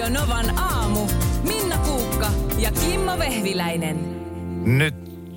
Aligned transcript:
Radio 0.00 0.20
Novan 0.20 0.58
aamu. 0.58 1.06
Minna 1.42 1.78
Kuukka 1.78 2.30
ja 2.58 2.72
Kimmo 2.72 3.18
Vehviläinen. 3.18 3.96
Nyt 4.76 4.94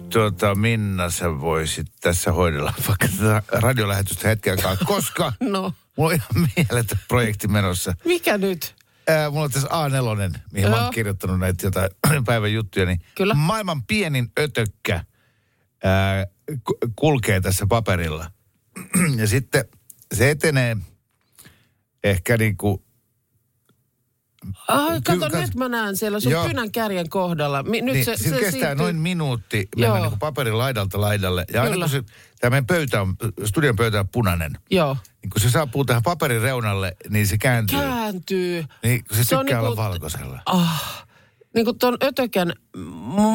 tuota, 0.10 0.56
Minna, 0.56 1.10
sä 1.10 1.40
voisit 1.40 1.88
tässä 2.02 2.32
hoidella 2.32 2.74
vaikka 2.88 3.08
tätä 3.08 3.44
radiolähetystä 3.52 4.28
hetken 4.28 4.52
aikaa, 4.52 4.76
koska 4.96 5.34
No, 5.40 5.74
mulla 5.98 6.10
on 6.10 6.16
ihan 6.16 6.50
mieletön 6.56 7.00
projekti 7.08 7.48
menossa. 7.48 7.94
mikä 8.06 8.38
nyt? 8.38 8.76
Ää, 9.08 9.30
mulla 9.30 9.44
on 9.44 9.52
tässä 9.52 9.68
A4, 9.68 10.40
mihin 10.52 10.70
mä 10.70 10.76
Joo. 10.76 10.84
oon 10.84 10.94
kirjoittanut 10.94 11.40
näitä 11.40 11.68
jotain 11.68 11.90
päivän 12.26 12.54
juttuja, 12.54 12.86
niin 12.86 13.02
Kyllä. 13.16 13.34
maailman 13.34 13.84
pienin 13.84 14.32
ötökkä 14.40 15.06
ää, 15.84 16.28
ku- 16.64 16.78
kulkee 16.96 17.42
tässä 17.42 17.66
paperilla. 17.70 18.32
ja 19.20 19.28
sitten 19.28 19.66
se 20.14 20.30
etenee 20.30 20.78
ehkä 22.04 22.38
niin 22.38 22.58
kuin, 22.58 22.84
Ai, 24.68 25.02
kato, 25.02 25.30
Kyllä, 25.30 25.42
nyt 25.42 25.56
mä 25.56 25.70
näen 25.70 25.96
siellä 25.98 26.20
sun 26.20 26.32
Joo. 26.32 26.48
kynän 26.48 26.72
kärjen 26.72 27.10
kohdalla. 27.10 27.64
Mi, 27.64 27.82
nyt 27.82 27.94
niin, 27.96 28.06
se, 28.06 28.18
se, 28.18 28.24
se 28.24 28.30
kestää 28.30 28.52
siirtyy- 28.52 28.76
noin 28.76 28.96
minuutti 28.96 29.68
mennä 29.78 30.00
niin 30.00 30.10
kuin 30.10 30.20
paperin 30.20 30.58
laidalta 30.58 31.02
laidalle. 31.02 31.46
Ja 31.54 31.62
aina 31.62 31.74
Kyllä. 31.74 31.86
kun 31.86 31.92
se, 31.92 32.04
tämä 32.40 32.50
meidän 32.50 32.66
pöytä 32.68 33.02
on, 33.02 33.16
studion 33.46 33.76
pöytä 33.76 34.00
on 34.00 34.08
punainen, 34.08 34.58
Joo. 34.72 34.98
niin 35.22 35.30
kun 35.30 35.42
se 35.42 35.50
saapuu 35.50 35.86
tähän 35.86 36.04
paperin 36.04 36.42
reunalle, 36.42 36.96
niin 37.10 37.28
se 37.28 37.38
kääntyy. 37.38 37.80
Kääntyy. 37.80 38.66
Niin, 38.84 39.04
kun 39.08 39.18
se, 39.18 39.24
Se 39.24 39.36
on 39.38 39.46
tykkää 39.46 39.62
niinku- 39.62 39.82
olla 39.82 39.90
valkoisella. 39.92 40.40
Ah, 40.46 41.06
niin 41.56 41.66
kuin 41.66 41.78
ton 41.80 41.98
ötökän 42.04 42.54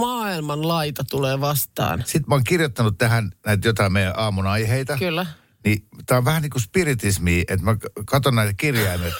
maailman 0.00 0.68
laita 0.68 1.04
tulee 1.10 1.40
vastaan. 1.40 1.98
Sitten 2.06 2.24
mä 2.28 2.34
oon 2.34 2.44
kirjoittanut 2.44 2.98
tähän 2.98 3.30
näitä 3.46 3.68
jotain 3.68 3.92
meidän 3.92 4.14
aamun 4.16 4.46
aiheita. 4.46 4.96
Kyllä. 4.98 5.26
Niin 5.64 5.82
tää 6.06 6.18
on 6.18 6.24
vähän 6.24 6.42
niin 6.42 6.50
kuin 6.50 6.62
spiritismi, 6.62 7.40
että 7.48 7.64
mä 7.64 7.76
katon 8.06 8.34
näitä 8.34 8.52
kirjaimet, 8.56 9.14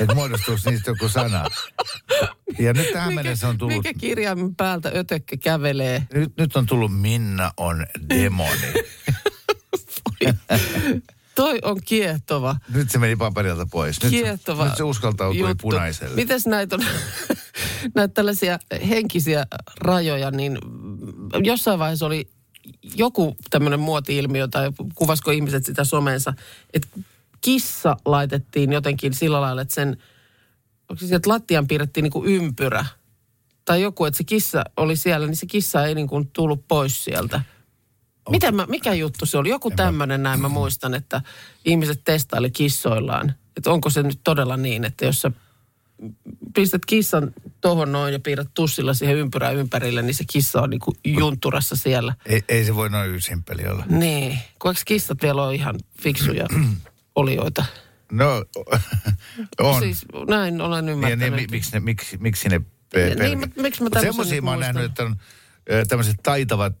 että 0.00 0.14
muodostuisi 0.14 0.70
niistä 0.70 0.90
joku 0.90 1.08
sana. 1.08 1.44
Ja 2.58 2.72
nyt 2.72 2.92
tähän 2.92 3.14
mennessä 3.14 3.48
on 3.48 3.58
tullut, 3.58 3.76
mikä 3.76 3.94
kirjaimen 3.98 4.54
päältä 4.54 4.92
ötökkä 4.96 5.36
kävelee? 5.36 6.06
nyt, 6.14 6.32
nyt 6.38 6.56
on 6.56 6.66
tullut 6.66 7.00
Minna 7.00 7.50
on 7.56 7.86
demoni. 8.08 8.72
Toi 11.34 11.58
on 11.62 11.80
kiehtova. 11.84 12.56
Nyt 12.74 12.90
se 12.90 12.98
meni 12.98 13.16
paperilta 13.16 13.66
pois. 13.70 14.02
Nyt, 14.02 14.10
se- 14.12 14.16
Kiehtova 14.22 14.64
nyt 14.64 14.76
se 14.76 14.82
uskaltautui 14.82 15.38
juttu. 15.40 15.54
punaiselle. 15.62 16.14
Mites 16.16 16.46
näitä 16.46 16.76
on, 16.76 16.84
näitä 17.94 18.14
tällaisia 18.14 18.58
henkisiä 18.88 19.46
rajoja, 19.80 20.30
niin 20.30 20.58
jossain 21.44 21.78
vaiheessa 21.78 22.06
oli 22.06 22.30
joku 22.94 23.36
tämmöinen 23.50 23.80
muoti-ilmiö, 23.80 24.48
tai 24.48 24.70
kuvasko 24.94 25.30
ihmiset 25.30 25.64
sitä 25.64 25.84
somensa, 25.84 26.34
että 26.72 26.88
kissa 27.40 27.96
laitettiin 28.04 28.72
jotenkin 28.72 29.14
sillä 29.14 29.40
lailla, 29.40 29.62
että 29.62 29.74
sen, 29.74 29.96
onko 30.88 31.00
se 31.00 31.06
sieltä 31.06 31.30
lattian 31.30 31.68
piirrettiin 31.68 32.02
niin 32.02 32.12
kuin 32.12 32.26
ympyrä, 32.26 32.84
tai 33.64 33.82
joku, 33.82 34.04
että 34.04 34.18
se 34.18 34.24
kissa 34.24 34.64
oli 34.76 34.96
siellä, 34.96 35.26
niin 35.26 35.36
se 35.36 35.46
kissa 35.46 35.86
ei 35.86 35.94
niin 35.94 36.08
kuin 36.08 36.30
tullut 36.32 36.68
pois 36.68 37.04
sieltä. 37.04 37.40
Mitä 38.30 38.52
mä, 38.52 38.66
mikä 38.66 38.94
juttu 38.94 39.26
se 39.26 39.38
oli? 39.38 39.48
Joku 39.48 39.70
tämmöinen 39.70 40.22
näin 40.22 40.40
mä 40.40 40.48
muistan, 40.48 40.94
että 40.94 41.22
ihmiset 41.64 42.00
testaili 42.04 42.50
kissoillaan. 42.50 43.34
Että 43.56 43.70
onko 43.70 43.90
se 43.90 44.02
nyt 44.02 44.20
todella 44.24 44.56
niin, 44.56 44.84
että 44.84 45.04
jos 45.04 45.20
sä 45.20 45.30
pistät 46.54 46.86
kissan 46.86 47.32
tohon 47.60 47.92
noin 47.92 48.12
ja 48.12 48.20
piirrät 48.20 48.48
tussilla 48.54 48.94
siihen 48.94 49.16
ympyrään 49.16 49.56
ympärille, 49.56 50.02
niin 50.02 50.14
se 50.14 50.24
kissa 50.32 50.62
on 50.62 50.70
niinku 50.70 50.96
junturassa 51.06 51.76
siellä. 51.76 52.14
Ei, 52.26 52.42
ei 52.48 52.64
se 52.64 52.74
voi 52.74 52.90
noin 52.90 53.20
simpeli 53.22 53.66
olla. 53.66 53.84
Niin, 53.88 54.32
eikö 54.32 54.72
kissat 54.86 55.22
vielä 55.22 55.42
ole 55.42 55.54
ihan 55.54 55.74
fiksuja 56.02 56.46
olioita? 57.14 57.64
No, 58.12 58.44
on. 59.60 59.80
Siis 59.82 60.04
näin 60.28 60.60
olen 60.60 60.86
Niin, 60.86 60.92
ymmärtänyt. 60.92 61.20
niin, 61.20 61.34
mi- 61.34 61.46
miksi, 61.50 61.72
ne, 61.72 61.80
miksi, 61.80 62.16
miksi 62.20 62.48
ne 62.48 62.60
pe- 62.92 63.14
Niin, 63.14 63.38
mutta 63.38 63.62
miksi 63.62 63.82
mä 63.82 63.88
nyt 64.30 64.44
mä 64.44 64.50
oon 64.50 64.60
nähnyt, 64.60 64.84
että 64.84 65.02
on 65.02 65.16
tämmöiset 65.88 66.16
taitavat 66.22 66.76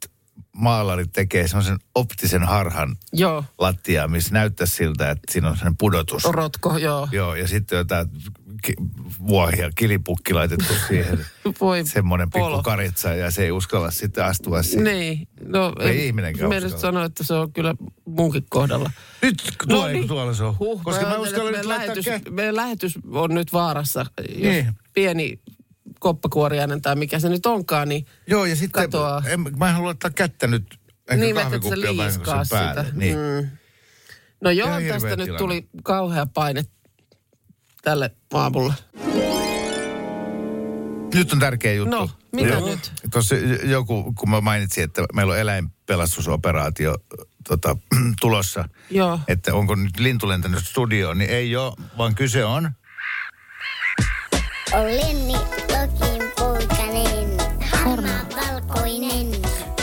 maalarit 0.56 1.12
tekee 1.12 1.48
semmoisen 1.48 1.78
optisen 1.94 2.42
harhan 2.42 2.96
Joo, 3.12 3.44
lattiaa, 3.58 4.08
missä 4.08 4.32
näyttää 4.34 4.66
siltä, 4.66 5.10
että 5.10 5.32
siinä 5.32 5.48
on 5.48 5.56
sellainen 5.56 5.76
pudotus. 5.76 6.24
rotko, 6.24 6.78
joo. 6.78 7.08
Joo, 7.12 7.34
ja 7.34 7.48
sitten 7.48 7.76
jotain 7.78 8.08
ki- 8.76 8.76
vuohia, 9.26 9.70
kilipukki 9.76 10.32
laitettu 10.34 10.72
siihen. 10.88 11.26
Voi 11.60 11.86
Semmoinen 11.86 12.30
pikku 12.30 12.62
karitsa 12.62 13.14
ja 13.14 13.30
se 13.30 13.44
ei 13.44 13.50
uskalla 13.50 13.90
sitten 13.90 14.24
astua 14.24 14.62
siihen. 14.62 14.84
Niin, 14.84 15.28
no 15.44 15.72
Ei 15.80 16.06
ihminenkään 16.06 16.48
Mielestäni 16.48 16.76
uskalla. 16.76 16.92
sanoa, 16.92 17.04
että 17.04 17.24
se 17.24 17.34
on 17.34 17.52
kyllä 17.52 17.74
munkin 18.04 18.44
kohdalla. 18.50 18.90
Nyt 19.22 19.42
tuolla, 19.68 19.88
niin. 19.88 20.00
no, 20.02 20.06
tuolla 20.08 20.34
se 20.34 20.44
on. 20.44 20.58
Huh, 20.58 20.82
Koska 20.82 21.00
mä 21.02 21.08
ajattelen, 21.08 21.28
uskallan 21.32 21.52
nyt 21.52 21.64
laittaa 21.64 21.86
lähetys, 21.96 22.06
kä- 22.06 22.30
meidän 22.30 22.56
lähetys 22.56 22.98
on 23.10 23.34
nyt 23.34 23.52
vaarassa. 23.52 24.06
Jos 24.28 24.38
Niin. 24.42 24.72
pieni 24.94 25.40
koppakuoriainen 26.00 26.82
tai 26.82 26.96
mikä 26.96 27.18
se 27.18 27.28
nyt 27.28 27.46
onkaan, 27.46 27.88
niin 27.88 28.06
Joo, 28.26 28.44
ja 28.44 28.56
sitten 28.56 28.82
Katoaa. 28.82 29.22
en, 29.26 29.40
mä 29.58 29.68
en 29.68 29.74
halua 29.74 29.86
laittaa 29.86 30.10
kättä 30.10 30.46
nyt. 30.46 30.78
Ehkä 31.10 31.24
niin, 31.24 31.38
että 31.38 31.68
se 31.68 31.80
liiskaa 31.80 32.42
päälle. 32.50 32.84
sitä. 32.84 32.96
Niin. 32.98 33.16
Mm. 33.16 33.48
No 34.40 34.50
joo, 34.50 34.68
tästä 34.88 35.08
nyt 35.08 35.16
tilanne. 35.24 35.38
tuli 35.38 35.68
kauhea 35.82 36.26
paine 36.26 36.64
tälle 37.82 38.10
aamulle. 38.34 38.74
Nyt 41.14 41.32
on 41.32 41.38
tärkeä 41.38 41.72
juttu. 41.72 41.96
No, 41.96 42.10
mitä 42.32 42.48
Joo. 42.48 42.68
nyt? 42.68 42.92
Tuossa 43.12 43.34
joku, 43.62 44.12
kun 44.12 44.30
mä 44.30 44.40
mainitsin, 44.40 44.84
että 44.84 45.04
meillä 45.14 45.32
on 45.32 45.38
eläinpelastusoperaatio 45.38 46.96
tota, 47.48 47.76
tulossa, 48.20 48.68
Joo. 48.90 49.20
että 49.28 49.54
onko 49.54 49.74
nyt 49.74 50.00
lintu 50.00 50.28
lentänyt 50.28 50.64
studioon, 50.64 51.18
niin 51.18 51.30
ei 51.30 51.56
ole, 51.56 51.72
vaan 51.98 52.14
kyse 52.14 52.44
on... 52.44 52.70
On 54.72 54.84
Lenni 54.84 55.34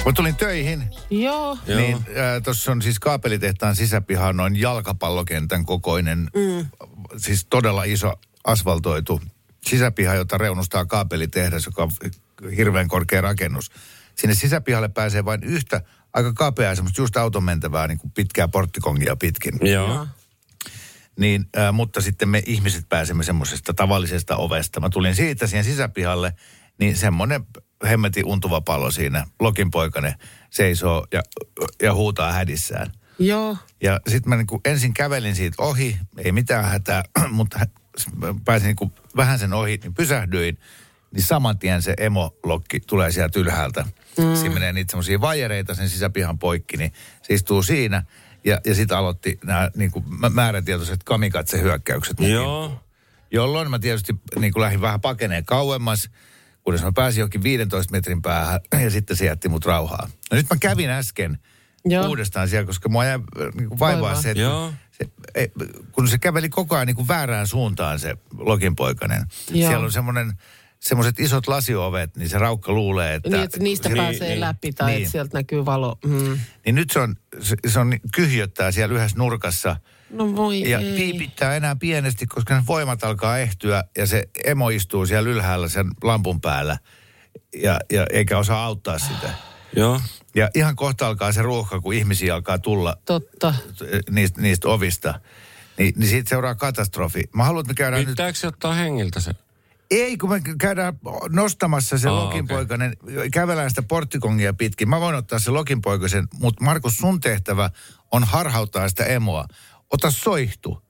Mä 0.05 0.13
tulin 0.13 0.35
töihin, 0.35 0.89
Joo. 1.09 1.57
Niin 1.67 1.95
äh, 1.95 2.41
tuossa 2.43 2.71
on 2.71 2.81
siis 2.81 2.99
kaapelitehtaan 2.99 3.75
sisäpiha 3.75 4.33
noin 4.33 4.61
jalkapallokentän 4.61 5.65
kokoinen, 5.65 6.29
mm. 6.35 6.65
siis 7.17 7.45
todella 7.49 7.83
iso 7.83 8.13
asfaltoitu 8.43 9.21
sisäpiha, 9.65 10.13
jota 10.13 10.37
reunustaa 10.37 10.85
kaapelitehdas, 10.85 11.65
joka 11.65 11.83
on 11.83 11.91
hirveän 12.57 12.87
korkea 12.87 13.21
rakennus. 13.21 13.71
Sinne 14.15 14.35
sisäpihalle 14.35 14.89
pääsee 14.89 15.25
vain 15.25 15.43
yhtä 15.43 15.81
aika 16.13 16.33
kapeaa 16.33 16.75
semmoista 16.75 17.01
just 17.01 17.17
auton 17.17 17.43
mentävää 17.43 17.87
niin 17.87 17.97
kuin 17.97 18.11
pitkää 18.11 18.47
porttikongia 18.47 19.15
pitkin. 19.15 19.59
Joo. 19.61 20.07
Niin, 21.19 21.45
äh, 21.57 21.73
mutta 21.73 22.01
sitten 22.01 22.29
me 22.29 22.43
ihmiset 22.45 22.89
pääsemme 22.89 23.23
semmoisesta 23.23 23.73
tavallisesta 23.73 24.35
ovesta. 24.35 24.79
Mä 24.79 24.89
tulin 24.89 25.15
siitä 25.15 25.47
siihen 25.47 25.63
sisäpihalle, 25.63 26.33
niin 26.79 26.97
semmoinen 26.97 27.45
hemmetin 27.85 28.25
untuva 28.25 28.61
pallo 28.61 28.91
siinä, 28.91 29.25
Lokin 29.39 29.71
poikainen, 29.71 30.13
seisoo 30.49 31.07
ja, 31.13 31.21
ja 31.81 31.93
huutaa 31.93 32.31
hädissään. 32.31 32.91
Joo. 33.19 33.57
Ja 33.81 33.99
sitten 34.07 34.29
mä 34.29 34.35
niinku 34.35 34.61
ensin 34.65 34.93
kävelin 34.93 35.35
siitä 35.35 35.55
ohi, 35.63 35.97
ei 36.17 36.31
mitään 36.31 36.65
hätää, 36.65 37.03
mutta 37.29 37.59
pääsin 38.45 38.65
niinku 38.65 38.91
vähän 39.15 39.39
sen 39.39 39.53
ohi, 39.53 39.79
niin 39.83 39.93
pysähdyin. 39.93 40.57
Niin 41.11 41.23
saman 41.23 41.59
tien 41.59 41.81
se 41.81 41.93
emolokki 41.97 42.79
tulee 42.79 43.11
sieltä 43.11 43.39
ylhäältä. 43.39 43.85
Mm. 44.17 44.35
Siinä 44.35 44.53
menee 44.53 44.73
niitä 44.73 44.91
semmoisia 44.91 45.21
vajereita 45.21 45.75
sen 45.75 45.89
sisäpihan 45.89 46.39
poikki, 46.39 46.77
niin 46.77 46.93
se 47.21 47.33
istuu 47.33 47.63
siinä. 47.63 48.03
Ja, 48.45 48.61
ja 48.65 48.75
sitten 48.75 48.97
aloitti 48.97 49.39
nämä 49.43 49.71
niinku 49.75 50.03
mä- 50.19 50.29
määrätietoiset 50.29 51.03
kamikatse-hyökkäykset. 51.03 52.19
Joo. 52.19 52.81
Jolloin 53.31 53.69
mä 53.69 53.79
tietysti 53.79 54.15
niin 54.39 54.53
kuin 54.53 54.61
lähdin 54.61 54.81
vähän 54.81 55.01
pakeneen 55.01 55.45
kauemmas, 55.45 56.09
kunnes 56.65 56.83
mä 56.83 56.91
pääsin 56.91 57.21
jokin 57.21 57.43
15 57.43 57.91
metrin 57.91 58.21
päähän 58.21 58.59
ja 58.83 58.89
sitten 58.91 59.17
se 59.17 59.25
jätti 59.25 59.49
mut 59.49 59.65
rauhaa. 59.65 60.09
No 60.31 60.37
nyt 60.37 60.45
mä 60.49 60.55
kävin 60.59 60.89
äsken 60.89 61.37
Joo. 61.85 62.07
uudestaan 62.07 62.49
siellä, 62.49 62.65
koska 62.65 62.89
mua 62.89 63.05
jäi 63.05 63.19
niin 63.55 63.69
kuin 63.69 63.79
vaivaa 63.79 64.01
Vaivaa. 64.01 64.21
se, 64.21 64.31
että 64.31 64.41
Joo. 64.43 64.73
se, 64.91 65.09
ei, 65.35 65.51
kun 65.91 66.07
se 66.07 66.17
käveli 66.17 66.49
koko 66.49 66.75
ajan 66.75 66.87
niin 66.87 66.95
kuin 66.95 67.07
väärään 67.07 67.47
suuntaan 67.47 67.99
se 67.99 68.17
lokinpoikainen. 68.37 69.25
Joo. 69.51 69.69
Siellä 69.69 69.85
on 69.85 69.91
semmoinen 69.91 70.33
semmoiset 70.79 71.19
isot 71.19 71.47
lasiovet, 71.47 72.17
niin 72.17 72.29
se 72.29 72.37
raukka 72.37 72.71
luulee, 72.71 73.13
että... 73.15 73.29
Niin, 73.29 73.43
että 73.43 73.59
niistä 73.59 73.89
Niin, 73.89 73.97
pääsee 73.97 74.29
niin. 74.29 74.39
läpi 74.39 74.73
tai 74.73 74.91
Niin. 74.91 74.97
että 75.01 75.11
sieltä 75.11 75.37
näkyy 75.37 75.65
valo. 75.65 75.97
Mm. 76.05 76.39
Niin 76.65 76.75
nyt 76.75 76.91
se 76.91 76.99
on, 76.99 77.15
se, 77.41 77.55
se 77.67 77.79
on 77.79 77.93
kyhjöttää 78.15 78.71
siellä 78.71 78.95
yhdessä 78.95 79.17
nurkassa. 79.17 79.75
No 80.09 80.35
voi 80.35 80.69
Ja 80.69 80.79
ei. 80.79 80.95
piipittää 80.95 81.55
enää 81.55 81.75
pienesti, 81.75 82.27
koska 82.27 82.55
ne 82.55 82.63
voimat 82.67 83.03
alkaa 83.03 83.37
ehtyä 83.37 83.83
ja 83.97 84.07
se 84.07 84.23
emo 84.45 84.69
istuu 84.69 85.05
siellä 85.05 85.29
ylhäällä 85.29 85.69
sen 85.69 85.87
lampun 86.03 86.41
päällä 86.41 86.77
ja, 87.55 87.79
ja 87.91 88.05
eikä 88.13 88.37
osaa 88.37 88.65
auttaa 88.65 88.99
sitä. 88.99 89.33
Joo. 89.75 90.01
Ja 90.35 90.49
ihan 90.55 90.75
kohta 90.75 91.07
alkaa 91.07 91.31
se 91.31 91.41
ruuhka, 91.41 91.81
kun 91.81 91.93
ihmisiä 91.93 92.35
alkaa 92.35 92.59
tulla 92.59 92.97
Totta. 93.05 93.53
niistä, 94.09 94.41
niistä 94.41 94.67
ovista. 94.67 95.19
Niin, 95.77 95.93
niin 95.97 96.09
siitä 96.09 96.29
seuraa 96.29 96.55
katastrofi. 96.55 97.23
Mä 97.33 97.43
haluan, 97.43 97.61
että 97.61 97.71
me 97.71 97.75
käydään 97.75 98.01
nyt... 98.01 98.09
Pitääkö 98.09 98.37
se 98.39 98.47
ottaa 98.47 98.73
hengiltä 98.73 99.19
se? 99.19 99.31
Ei, 99.91 100.17
kun 100.17 100.29
me 100.29 100.41
käydään 100.59 100.99
nostamassa 101.29 101.97
se 101.97 102.09
Aa, 102.09 102.15
lokinpoikainen, 102.15 102.97
kävelään 103.33 103.69
sitä 103.69 103.81
porttikongia 103.81 104.53
pitkin. 104.53 104.89
Mä 104.89 104.99
voin 104.99 105.15
ottaa 105.15 105.39
se 105.39 105.51
lokinpoikaisen, 105.51 106.27
mutta 106.33 106.63
Markus, 106.63 106.97
sun 106.97 107.19
tehtävä 107.19 107.69
on 108.11 108.23
harhauttaa 108.23 108.89
sitä 108.89 109.05
emoa. 109.05 109.45
Ota 109.91 110.11
soihtu. 110.11 110.81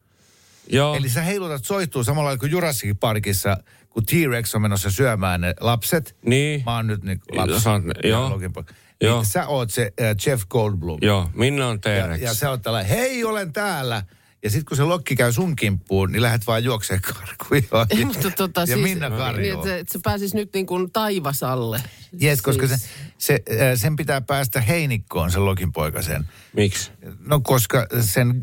Joo. 0.70 0.96
Eli 0.96 1.10
sä 1.10 1.22
heilutat 1.22 1.66
soihtuu 1.66 2.04
samalla 2.04 2.26
lailla 2.28 2.40
kuin 2.40 2.52
Jurassic 2.52 3.00
Parkissa, 3.00 3.58
kun 3.90 4.06
T-Rex 4.06 4.56
on 4.56 4.62
menossa 4.62 4.92
syömään 4.92 5.42
ne 5.42 5.54
lapset. 5.60 6.16
Niin. 6.26 6.64
Mä 6.66 6.76
oon 6.76 6.88
nyt 6.88 7.04
niin 7.04 7.22
lapsi. 7.32 7.70
Ne- 7.84 8.10
joo. 8.10 8.40
Joo. 9.02 9.18
Niin 9.18 9.26
sä 9.26 9.48
oot 9.48 9.72
se 9.72 9.92
äh, 10.02 10.16
Jeff 10.26 10.44
Goldblum. 10.50 10.98
Joo, 11.02 11.30
Minna 11.34 11.68
on 11.68 11.80
Ja, 11.86 12.04
T-Rex. 12.06 12.22
ja 12.22 12.34
sä 12.34 12.50
oot 12.50 12.62
tällä, 12.62 12.84
hei 12.84 13.24
olen 13.24 13.54
täällä. 13.54 14.04
Ja 14.44 14.50
sitten 14.50 14.66
kun 14.66 14.78
se 14.78 14.84
lokki 14.84 15.16
käy 15.16 15.32
sun 15.34 15.56
kimppuun, 15.56 16.12
niin 16.12 16.22
lähdet 16.22 16.48
vaan 16.48 16.64
juokseen 16.64 17.02
karkuun. 17.14 17.86
Ei, 17.90 18.06
mutta 18.06 18.32
tota, 18.32 18.62
ja 18.62 18.66
siis, 18.66 18.80
Minna 18.80 19.10
niin, 19.10 19.18
karjoo. 19.20 19.56
että 19.56 19.68
se, 19.70 19.80
että 19.80 19.94
se 19.94 20.00
pääsisi 20.04 20.36
nyt 20.36 20.50
niin 20.54 20.66
kuin 20.66 20.92
taivasalle. 20.92 21.84
Jes, 22.20 22.42
koska 22.42 22.68
se, 22.68 22.78
Siis- 22.78 22.90
se, 23.18 23.34
äh, 23.34 23.80
sen 23.80 23.96
pitää 23.96 24.22
päästä 24.22 24.62
heinikkoon, 24.62 25.32
sen 25.32 25.46
lokin 25.46 25.72
poikasen. 25.74 26.26
Miksi? 26.56 26.92
No 27.20 27.40
koska 27.40 27.88
sen 28.02 28.42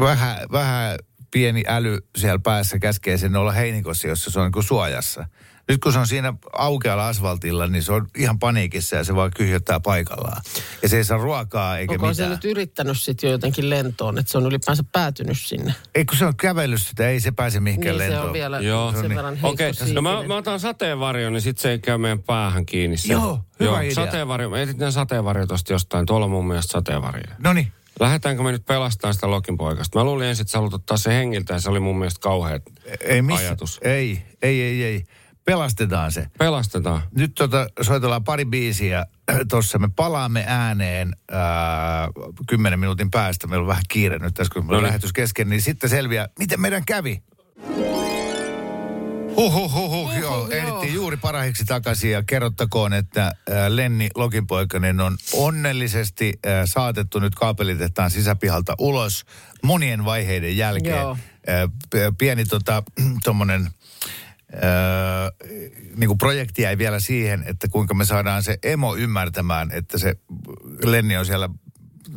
vähän, 0.00 0.36
vähän 0.52 0.98
pieni 1.30 1.62
äly 1.68 1.98
siellä 2.16 2.38
päässä 2.38 2.78
käskee 2.78 3.18
sen 3.18 3.36
olla 3.36 3.52
heinikossa, 3.52 4.08
jossa 4.08 4.30
se 4.30 4.40
on 4.40 4.50
niin 4.54 4.62
suojassa. 4.64 5.26
Nyt 5.68 5.80
kun 5.80 5.92
se 5.92 5.98
on 5.98 6.06
siinä 6.06 6.34
aukealla 6.52 7.08
asfaltilla, 7.08 7.66
niin 7.66 7.82
se 7.82 7.92
on 7.92 8.06
ihan 8.18 8.38
paniikissa 8.38 8.96
ja 8.96 9.04
se 9.04 9.14
vaan 9.14 9.30
kyhjöttää 9.36 9.80
paikallaan. 9.80 10.42
Ja 10.82 10.88
se 10.88 10.96
ei 10.96 11.04
saa 11.04 11.18
ruokaa 11.18 11.78
eikä 11.78 11.92
Onko 11.92 12.06
se 12.06 12.10
mitään. 12.22 12.30
nyt 12.30 12.44
yrittänyt 12.44 12.98
sitten 13.00 13.28
jo 13.28 13.32
jotenkin 13.32 13.70
lentoon, 13.70 14.18
että 14.18 14.32
se 14.32 14.38
on 14.38 14.46
ylipäänsä 14.46 14.84
päätynyt 14.92 15.38
sinne? 15.40 15.74
Ei 15.94 16.04
kun 16.04 16.18
se 16.18 16.24
on 16.26 16.36
kävellyt 16.36 16.82
sitä, 16.82 17.08
ei 17.08 17.20
se 17.20 17.30
pääse 17.30 17.60
mihinkään 17.60 17.96
Niin 17.96 18.04
se 18.04 18.10
lentoon. 18.10 18.26
on 18.26 18.32
vielä 18.32 18.60
Joo. 18.60 18.90
sen 18.92 19.02
No 19.02 19.08
niin. 19.08 19.16
verran 19.16 19.34
heikko 19.34 19.48
Okei, 19.48 19.72
no 19.92 20.02
mä, 20.02 20.22
mä 20.22 20.36
otan 20.36 20.60
sateenvarjon, 20.60 21.32
niin 21.32 21.42
sit 21.42 21.58
se 21.58 21.70
ei 21.70 21.78
käy 21.78 21.98
meidän 21.98 22.22
päähän 22.22 22.66
kiinni. 22.66 22.96
Se. 22.96 23.12
Joo, 23.12 23.40
hyvä 23.60 23.80
idea. 23.82 23.94
sateenvarjo. 23.94 24.50
Mä 24.50 24.60
etitän 24.60 24.92
sateenvarjo 24.92 25.46
tosta 25.46 25.72
jostain. 25.72 26.06
Tuolla 26.06 26.24
on 26.24 26.30
mun 26.30 26.46
mielestä 26.48 26.72
sateenvarjo. 26.72 27.22
No 27.38 27.52
niin. 27.52 27.72
Lähdetäänkö 28.00 28.42
me 28.42 28.52
nyt 28.52 28.66
pelastamaan 28.66 29.14
sitä 29.14 29.30
Lokin 29.30 29.56
poikasta? 29.56 29.98
Mä 29.98 30.04
luulin 30.04 30.26
ensin, 30.28 30.42
että 30.42 30.52
sä 30.52 30.58
haluat 30.58 30.74
ottaa 30.74 30.96
se 30.96 31.14
hengiltä 31.14 31.52
ja 31.54 31.60
se 31.60 31.70
oli 31.70 31.80
mun 31.80 31.98
mielestä 31.98 32.20
kauhea 32.20 32.60
Ei 33.00 33.22
missä. 33.22 33.40
ajatus. 33.46 33.80
Ei, 33.82 34.22
ei, 34.42 34.62
ei, 34.62 34.84
ei. 34.84 35.04
Pelastetaan 35.44 36.12
se. 36.12 36.26
Pelastetaan. 36.38 37.02
Nyt 37.14 37.34
tota, 37.34 37.66
soitellaan 37.82 38.24
pari 38.24 38.44
biisiä. 38.44 39.06
Tuossa 39.50 39.78
me 39.78 39.88
palaamme 39.96 40.44
ääneen 40.46 41.16
ää, 41.30 42.08
kymmenen 42.48 42.80
minuutin 42.80 43.10
päästä. 43.10 43.46
Meillä 43.46 43.62
on 43.62 43.68
vähän 43.68 43.82
kiire 43.88 44.18
nyt 44.18 44.34
tässä, 44.34 44.52
kun 44.54 44.66
No 44.66 44.72
niin. 44.72 44.82
lähetys 44.82 45.12
kesken. 45.12 45.48
Niin 45.48 45.62
sitten 45.62 45.90
selviää, 45.90 46.28
miten 46.38 46.60
meidän 46.60 46.82
kävi. 46.86 47.22
Huhhuh, 49.38 50.16
joo. 50.16 50.20
joo. 50.20 50.48
Ehdittiin 50.50 50.94
juuri 50.94 51.16
parahiksi 51.16 51.64
takaisin 51.64 52.10
ja 52.10 52.22
kerrottakoon, 52.22 52.92
että 52.92 53.22
ää, 53.22 53.76
Lenni 53.76 54.08
Lokinpoikainen 54.14 55.00
on 55.00 55.16
onnellisesti 55.32 56.38
ää, 56.46 56.66
saatettu 56.66 57.18
nyt 57.18 57.34
kaapelitehtaan 57.34 58.10
sisäpihalta 58.10 58.74
ulos 58.78 59.24
monien 59.62 60.04
vaiheiden 60.04 60.56
jälkeen. 60.56 60.96
Joo. 60.96 61.16
Ää, 61.46 61.68
p- 61.68 62.18
pieni 62.18 62.44
tota, 62.44 62.82
tommonen 63.24 63.70
Öö, 64.54 65.48
niin 65.96 66.08
kuin 66.08 66.18
projekti 66.18 66.62
jäi 66.62 66.78
vielä 66.78 67.00
siihen, 67.00 67.44
että 67.46 67.68
kuinka 67.68 67.94
me 67.94 68.04
saadaan 68.04 68.42
se 68.42 68.58
emo 68.62 68.96
ymmärtämään, 68.96 69.70
että 69.72 69.98
se 69.98 70.14
Lenni 70.84 71.16
on 71.16 71.26
siellä 71.26 71.48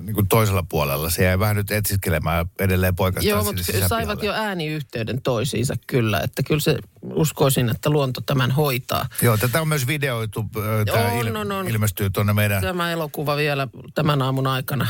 niin 0.02 0.14
kuin 0.14 0.28
toisella 0.28 0.64
puolella. 0.64 1.10
Se 1.10 1.24
jäi 1.24 1.40
vähän 1.40 1.56
nyt 1.56 1.72
etsiskelemään 1.72 2.46
edelleen 2.60 2.96
poikastaan 2.96 3.30
Joo, 3.30 3.44
mutta 3.44 3.88
saivat 3.88 4.24
jo 4.24 4.34
ääniyhteyden 4.34 5.22
toisiinsa 5.22 5.76
kyllä, 5.88 6.20
että 6.20 6.44
kyllä 6.44 6.60
se 6.60 6.78
uskoisin, 7.04 7.70
että 7.70 7.90
luonto 7.90 8.22
tämän 8.22 8.52
hoitaa. 8.52 9.06
Joo, 9.22 9.38
tätä 9.38 9.62
on 9.62 9.68
myös 9.68 9.88
videoitu. 9.88 10.46
Tämä 10.86 11.12
On, 11.12 11.38
on, 11.38 11.52
on. 11.52 11.68
ilmestyy 11.68 12.10
tuonne 12.10 12.34
meidän, 12.34 12.62
Tämä 12.62 12.92
elokuva 12.92 13.36
vielä 13.36 13.68
tämän 13.96 14.22
aamun 14.22 14.48
aikana 14.48 14.88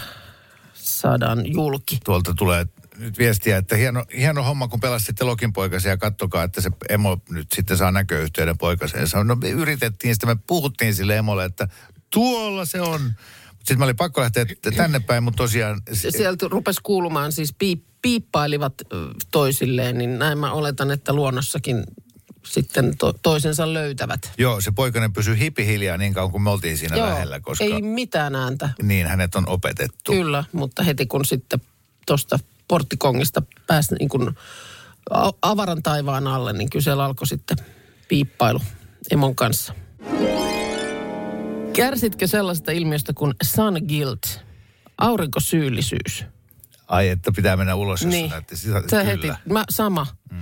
saadaan 0.73 1.53
julki. 1.53 1.97
tuolta 2.05 2.33
tulee 2.33 2.65
nyt 2.97 3.17
viestiä, 3.17 3.57
että 3.57 3.75
hieno, 3.75 4.05
hieno 4.17 4.43
homma, 4.43 4.67
kun 4.67 4.79
pelasitte 4.79 5.23
Lokin 5.23 5.53
poikasen 5.53 5.89
ja 5.89 5.97
kattokaa, 5.97 6.43
että 6.43 6.61
se 6.61 6.71
emo 6.89 7.17
nyt 7.29 7.51
sitten 7.51 7.77
saa 7.77 7.91
näköyhteyden 7.91 8.57
poikaseen. 8.57 9.07
No 9.23 9.35
me 9.35 9.49
yritettiin 9.49 10.15
sitä, 10.15 10.27
me 10.27 10.37
puhuttiin 10.47 10.95
sille 10.95 11.17
emolle, 11.17 11.45
että 11.45 11.67
tuolla 12.09 12.65
se 12.65 12.81
on. 12.81 13.13
Sitten 13.61 13.77
mä 13.77 13.83
olin 13.83 13.95
pakko 13.95 14.21
lähteä 14.21 14.45
tänne 14.75 14.99
päin, 14.99 15.23
mutta 15.23 15.37
tosiaan... 15.37 15.81
Sieltä 15.93 16.47
rupesi 16.49 16.79
kuulumaan 16.83 17.31
siis 17.31 17.55
piip, 17.59 17.83
piippailivat 18.01 18.73
toisilleen, 19.31 19.97
niin 19.97 20.19
näin 20.19 20.37
mä 20.37 20.51
oletan, 20.51 20.91
että 20.91 21.13
luonnossakin 21.13 21.83
sitten 22.45 22.97
to, 22.97 23.13
toisensa 23.13 23.73
löytävät. 23.73 24.31
Joo, 24.37 24.61
se 24.61 24.71
poikainen 24.71 25.13
pysyy 25.13 25.39
hipihiljaa 25.39 25.97
niin 25.97 26.13
kauan 26.13 26.31
kuin 26.31 26.41
me 26.41 26.49
oltiin 26.49 26.77
siinä 26.77 26.97
lähellä, 26.97 27.39
koska 27.39 27.63
ei 27.63 27.81
mitään 27.81 28.35
ääntä. 28.35 28.69
niin 28.83 29.07
hänet 29.07 29.35
on 29.35 29.49
opetettu. 29.49 30.11
Kyllä, 30.11 30.43
mutta 30.51 30.83
heti 30.83 31.05
kun 31.05 31.25
sitten 31.25 31.61
tuosta 32.07 32.39
porttikongista 32.67 33.41
pääsi 33.67 33.95
niin 33.95 34.09
kuin 34.09 34.35
avaran 35.41 35.83
taivaan 35.83 36.27
alle, 36.27 36.53
niin 36.53 36.69
kyllä 36.69 36.83
siellä 36.83 37.05
alkoi 37.05 37.27
sitten 37.27 37.57
piippailu 38.07 38.61
emon 39.11 39.35
kanssa. 39.35 39.73
Kärsitkö 41.73 42.27
sellaista 42.27 42.71
ilmiöstä 42.71 43.13
kuin 43.13 43.33
sun 43.43 43.79
guilt, 43.87 44.39
aurinkosyyllisyys? 44.97 46.25
Ai, 46.87 47.09
että 47.09 47.31
pitää 47.35 47.57
mennä 47.57 47.75
ulos, 47.75 48.01
jos 48.01 48.09
Niin. 48.09 48.29
Sä 48.29 48.67
Kyllä. 48.89 49.03
heti, 49.03 49.27
mä, 49.49 49.63
sama. 49.69 50.07
Mm. 50.31 50.39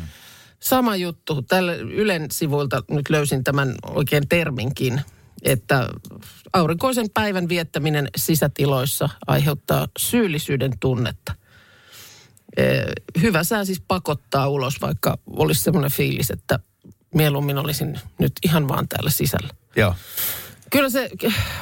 Sama 0.59 0.95
juttu. 0.95 1.41
Tällä 1.41 1.73
Ylen 1.75 2.27
sivuilta 2.31 2.83
nyt 2.89 3.09
löysin 3.09 3.43
tämän 3.43 3.75
oikein 3.85 4.27
terminkin, 4.27 5.01
että 5.43 5.89
aurinkoisen 6.53 7.09
päivän 7.13 7.49
viettäminen 7.49 8.07
sisätiloissa 8.17 9.09
aiheuttaa 9.27 9.87
syyllisyyden 9.99 10.71
tunnetta. 10.79 11.35
Hyvä 13.21 13.43
sää 13.43 13.65
siis 13.65 13.81
pakottaa 13.87 14.47
ulos, 14.47 14.81
vaikka 14.81 15.17
olisi 15.27 15.63
semmoinen 15.63 15.91
fiilis, 15.91 16.31
että 16.31 16.59
mieluummin 17.15 17.57
olisin 17.57 17.99
nyt 18.19 18.31
ihan 18.45 18.67
vaan 18.67 18.87
täällä 18.87 19.09
sisällä. 19.09 19.49
Joo. 19.75 19.95
Kyllä 20.71 20.89
se, 20.89 21.09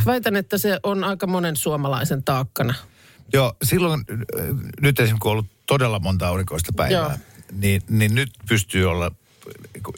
väitän, 0.06 0.36
että 0.36 0.58
se 0.58 0.80
on 0.84 1.04
aika 1.04 1.28
monen 1.28 1.56
suomalaisen 1.56 2.24
taakkana. 2.24 2.74
Joo, 3.34 3.54
silloin, 3.64 4.06
äh, 4.12 4.48
nyt 4.82 5.00
esimerkiksi 5.00 5.22
kun 5.22 5.32
on 5.32 5.34
ollut 5.34 5.52
todella 5.66 6.00
monta 6.00 6.28
aurinkoista 6.28 6.74
päivää, 6.76 7.00
Joo. 7.00 7.12
niin, 7.52 7.82
niin 7.90 8.16
nyt 8.16 8.30
pystyy 8.50 8.86
olla 8.86 9.12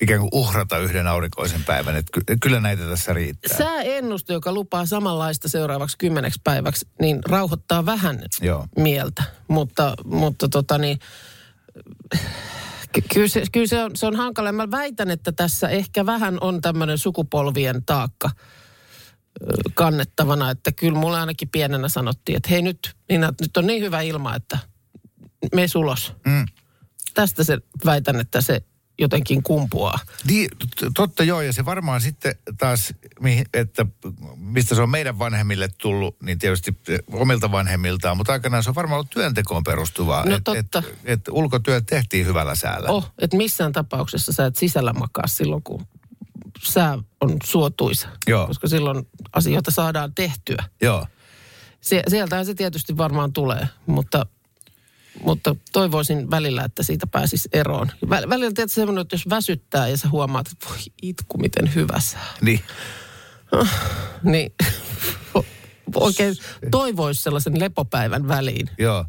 ikään 0.02 0.20
kuin 0.20 0.30
uhrata 0.32 0.78
yhden 0.78 1.08
aurinkoisen 1.08 1.64
päivän. 1.64 1.96
Että 1.96 2.12
ky- 2.12 2.38
kyllä 2.42 2.60
näitä 2.60 2.84
tässä 2.84 3.14
riittää. 3.14 3.58
Sääennuste, 3.58 4.34
joka 4.34 4.52
lupaa 4.52 4.86
samanlaista 4.86 5.50
seuraavaksi 5.50 5.98
kymmeneksi 5.98 6.42
päiväksi, 6.44 6.88
niin 7.02 7.20
rauhoittaa 7.26 7.86
vähän 7.86 8.20
Joo. 8.42 8.68
mieltä. 8.78 9.24
Mutta, 9.48 9.94
mutta 10.06 10.50
tota 10.50 10.78
niin, 10.78 11.00
ky- 12.92 13.04
kyllä, 13.14 13.28
se, 13.28 13.44
kyllä 13.52 13.68
se, 13.68 13.84
on, 13.84 13.92
se 13.96 14.06
on 14.06 14.16
hankala. 14.16 14.52
Mä 14.52 14.72
väitän, 14.72 15.12
että 15.12 15.31
tässä 15.31 15.69
ehkä 15.69 16.06
vähän 16.06 16.38
on 16.42 16.62
tämmöinen 16.62 16.98
sukupolvien 16.98 17.86
taakka 17.86 18.30
kannettavana. 19.74 20.50
Että 20.52 20.72
kyllä 20.72 21.00
mulle 21.00 21.19
ainakin 21.19 21.50
pienenä 21.50 21.90
sanottiin, 21.90 22.36
että 22.36 22.50
hei 22.50 22.62
nyt, 22.62 22.96
Minna, 23.10 23.34
nyt 23.42 23.58
on 23.58 23.68
niin 23.68 23.84
hyvä 23.84 24.02
ilma, 24.02 24.36
että 24.36 24.58
me 25.56 25.66
ulos. 25.76 26.14
Mm. 26.26 26.46
Tästä 27.14 27.44
se 27.44 27.58
väitän, 27.86 28.19
että 28.19 28.42
se 28.42 28.62
jotenkin 29.00 29.44
kumpuaa. 29.44 30.00
Niin, 30.28 30.50
totta 30.96 31.24
joo, 31.24 31.42
ja 31.42 31.54
se 31.54 31.66
varmaan 31.66 32.02
sitten 32.02 32.36
taas, 32.58 32.94
että 33.54 33.86
mistä 34.36 34.76
se 34.76 34.81
on 34.81 34.90
meidän 34.90 35.19
vanhemmille 35.19 35.69
tullut, 35.78 36.22
niin 36.22 36.40
tietysti 36.40 36.78
omilta 37.12 37.52
vanhemmiltaan, 37.52 38.18
mutta 38.18 38.34
aikanaan 38.34 38.64
se 38.64 38.69
on 38.69 38.76
varmaan 38.76 38.98
ollut 38.98 39.10
työntekoon 39.10 39.64
perustuvaa. 39.64 40.26
No 40.26 40.36
Et- 40.36 40.44
totta. 40.44 40.84
Et, 40.88 40.98
et 41.06 41.22
ulkotyöt 41.31 41.86
tehtiin 41.86 42.26
hyvällä 42.26 42.56
säällä. 42.56 42.90
Oh, 42.90 43.12
että 43.19 43.38
missään 43.38 43.72
tapauksessa 43.72 44.31
sä 44.31 44.46
et 44.46 44.56
sisällä 44.56 44.94
makaa 44.94 45.28
silloin, 45.28 45.64
kun 45.64 45.88
sää 46.63 46.97
on 47.21 47.37
suotuisa. 47.44 48.07
Joo. 48.28 48.47
Koska 48.47 48.68
silloin 48.68 49.07
asioita 49.33 49.71
saadaan 49.71 50.16
tehtyä. 50.16 50.63
Joo. 50.81 51.07
Sie- 51.81 52.04
sieltähän 52.07 52.45
se 52.45 52.54
tietysti 52.54 52.97
varmaan 52.97 53.33
tulee, 53.33 53.68
mutta, 53.85 54.25
mutta 55.23 55.56
toivoisin 55.73 56.31
välillä, 56.31 56.63
että 56.63 56.83
siitä 56.83 57.07
pääsisi 57.07 57.49
eroon. 57.54 57.92
Vä- 58.06 58.30
välillä 58.30 58.51
tietysti 58.56 58.75
semmoinen, 58.75 59.01
että 59.01 59.13
jos 59.13 59.30
väsyttää 59.30 59.87
ja 59.87 59.97
sä 59.97 60.09
huomaat, 60.09 60.47
että 60.51 60.66
voi 60.69 60.78
itku, 61.01 61.37
miten 61.37 61.75
hyvä 61.75 61.99
sää. 61.99 62.33
Niin. 62.42 62.61
Niin 64.23 64.51
oikein 65.95 66.35
toivoisi 66.71 67.21
sellaisen 67.21 67.59
lepopäivän 67.59 68.28
väliin. 68.28 68.69
Joo. 68.78 69.06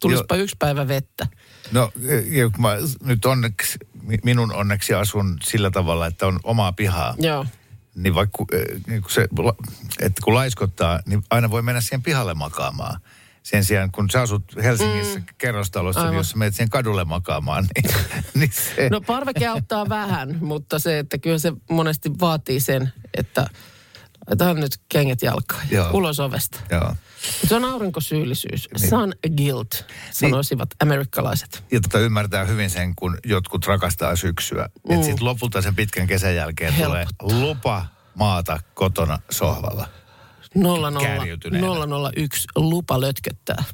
Tulispa 0.00 0.36
yksi 0.36 0.56
päivä 0.58 0.88
vettä. 0.88 1.26
No, 1.72 1.92
ja 2.30 2.50
kun 2.50 2.62
mä 2.62 2.76
nyt 3.04 3.24
onneksi, 3.24 3.78
minun 4.24 4.54
onneksi 4.54 4.94
asun 4.94 5.36
sillä 5.42 5.70
tavalla, 5.70 6.06
että 6.06 6.26
on 6.26 6.40
omaa 6.44 6.72
pihaa. 6.72 7.14
Joo. 7.18 7.46
Niin 7.94 8.14
vaikka 8.14 8.44
eh, 8.52 8.80
niin 8.86 9.02
kun 9.02 9.10
se, 9.10 9.28
että 10.00 10.22
kun 10.24 10.34
laiskottaa, 10.34 11.00
niin 11.06 11.22
aina 11.30 11.50
voi 11.50 11.62
mennä 11.62 11.80
siihen 11.80 12.02
pihalle 12.02 12.34
makaamaan. 12.34 13.00
Sen 13.42 13.64
sijaan, 13.64 13.92
kun 13.92 14.10
sä 14.10 14.20
asut 14.20 14.44
Helsingissä 14.62 15.18
mm. 15.18 15.24
kerrostalossa, 15.38 16.00
Aivan. 16.00 16.12
niin 16.12 16.18
jos 16.18 16.36
menet 16.36 16.54
siihen 16.54 16.70
kadulle 16.70 17.04
makaamaan, 17.04 17.66
niin, 17.74 17.94
niin 18.34 18.52
se... 18.52 18.88
No 18.88 19.00
parveke 19.00 19.46
auttaa 19.46 19.88
vähän, 19.88 20.38
mutta 20.40 20.78
se, 20.78 20.98
että 20.98 21.18
kyllä 21.18 21.38
se 21.38 21.52
monesti 21.70 22.10
vaatii 22.20 22.60
sen, 22.60 22.92
että 23.14 23.46
otetaan 24.26 24.60
nyt 24.60 24.72
kengät 24.88 25.22
jalkaan 25.22 25.66
ja 25.70 25.76
Joo. 25.76 25.90
ulos 25.92 26.20
ovesta. 26.20 26.60
Joo. 26.70 26.94
Se 27.48 27.54
on 27.54 27.64
aurinkosyyllisyys. 27.64 28.68
Niin. 28.80 28.88
Sun 28.90 29.12
guilt, 29.36 29.84
sanoisivat 30.10 30.68
amerikkalaiset. 30.80 31.64
Ja 31.72 31.80
tota 31.80 31.98
ymmärtää 31.98 32.44
hyvin 32.44 32.70
sen, 32.70 32.94
kun 32.96 33.18
jotkut 33.24 33.66
rakastaa 33.66 34.16
syksyä. 34.16 34.68
Mm. 34.88 34.94
Että 34.94 35.06
sitten 35.06 35.24
lopulta 35.24 35.62
sen 35.62 35.76
pitkän 35.76 36.06
kesän 36.06 36.34
jälkeen 36.34 36.72
Helpottaa. 36.72 37.28
tulee 37.28 37.40
lupa 37.46 37.86
maata 38.14 38.60
kotona 38.74 39.18
sohvalla. 39.30 39.88
00, 40.54 41.00
Kärjytyneenä. 41.00 41.66
001 42.16 42.48
lupa 42.56 43.00
lötköttää. 43.00 43.64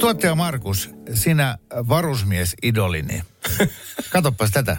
Tuottaja 0.00 0.34
Markus, 0.34 0.90
sinä 1.14 1.58
varusmies-idolini. 1.88 3.22
Katoppas 4.12 4.50
tätä. 4.50 4.76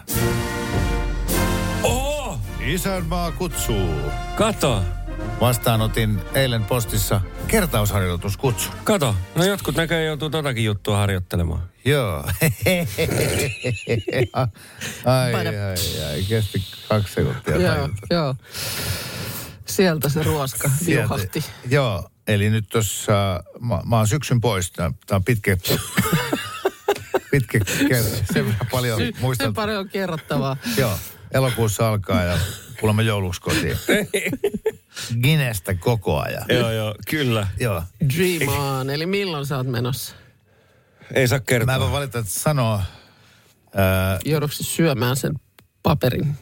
Oo! 1.84 2.40
Isänmaa 2.66 3.32
kutsuu. 3.32 3.90
Kato, 4.36 4.84
Vastaanotin 5.42 6.22
eilen 6.34 6.64
postissa 6.64 7.22
kertausharjoituskutsun. 7.48 8.74
kato. 8.84 9.16
No 9.36 9.44
jotkut 9.46 9.76
näköjään 9.76 10.06
joutuu 10.06 10.30
totakin 10.30 10.66
juttua 10.66 10.98
harjoittelemaan. 10.98 11.70
Joo. 11.86 12.24
ai, 15.06 15.34
ai, 15.36 15.48
ai, 15.58 16.24
kesti 16.30 16.62
kaksi 16.90 17.14
sekuntia. 17.14 17.58
Joo, 17.58 17.90
joo. 18.10 18.36
Sieltä 19.66 20.10
se 20.10 20.24
ruoska 20.24 20.70
viuhahti. 20.86 21.44
Joo, 21.70 22.10
eli 22.28 22.50
nyt 22.50 22.70
tuossa, 22.70 23.44
mä, 23.60 23.80
mä 23.86 23.98
oon 23.98 24.08
syksyn 24.08 24.42
pois. 24.42 24.72
Tämä 24.72 24.92
on 25.12 25.24
pitkä, 25.24 25.58
pitkä 27.32 27.60
kerta. 27.88 28.10
Sen 28.34 28.46
verran 28.46 28.68
paljon 28.72 29.00
Sen 29.00 29.14
muistan. 29.20 29.54
paljon 29.54 29.80
on 29.80 29.90
kerrottavaa. 29.90 30.58
Joo, 30.78 31.00
elokuussa 31.32 31.90
alkaa 31.90 32.24
ja 32.24 32.38
kuulemma 32.80 33.02
jouluksi 33.02 33.42
kotiin. 33.42 33.78
Ginestä 35.24 35.74
koko 35.76 36.20
ajan. 36.20 36.46
Joo, 36.50 36.72
joo, 36.72 36.96
kyllä. 37.10 37.48
Joo. 37.60 37.84
Dream 38.16 38.60
on. 38.60 38.90
Eli 38.90 39.06
milloin 39.06 39.46
sä 39.46 39.58
oot 39.58 39.68
menossa? 39.68 40.16
Ei 41.14 41.28
saa 41.28 41.38
Mä 41.38 41.40
en 41.40 41.46
kertoa. 41.46 41.80
voi 41.80 41.92
valitettavasti 41.92 42.40
sanoa, 42.40 42.84
ää, 43.76 44.20
Joudutko 44.26 44.56
syömään 44.62 45.16
sen 45.16 45.34
paperin, 45.84 46.36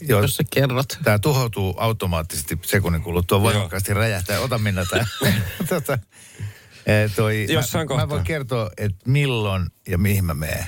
jos 0.00 0.22
jos 0.22 0.36
sä 0.36 0.42
kerrot? 0.50 0.98
tämä 1.04 1.18
tuhoutuu 1.18 1.74
automaattisesti 1.78 2.58
sekunnin 2.66 3.02
kuluttua 3.02 3.42
voimakkaasti 3.42 3.94
räjähtää. 3.94 4.40
Ota 4.40 4.58
minä 4.58 4.84
tämä. 4.90 5.04
tota, 5.68 5.98
eh, 6.86 7.10
toi, 7.16 7.46
Jossain 7.48 7.82
mä, 7.84 7.86
kohtaa. 7.88 8.06
mä 8.06 8.10
voin 8.10 8.24
kertoa, 8.24 8.70
että 8.76 9.10
milloin 9.10 9.66
ja 9.88 9.98
mihin 9.98 10.24
mä 10.24 10.34
menen. 10.34 10.66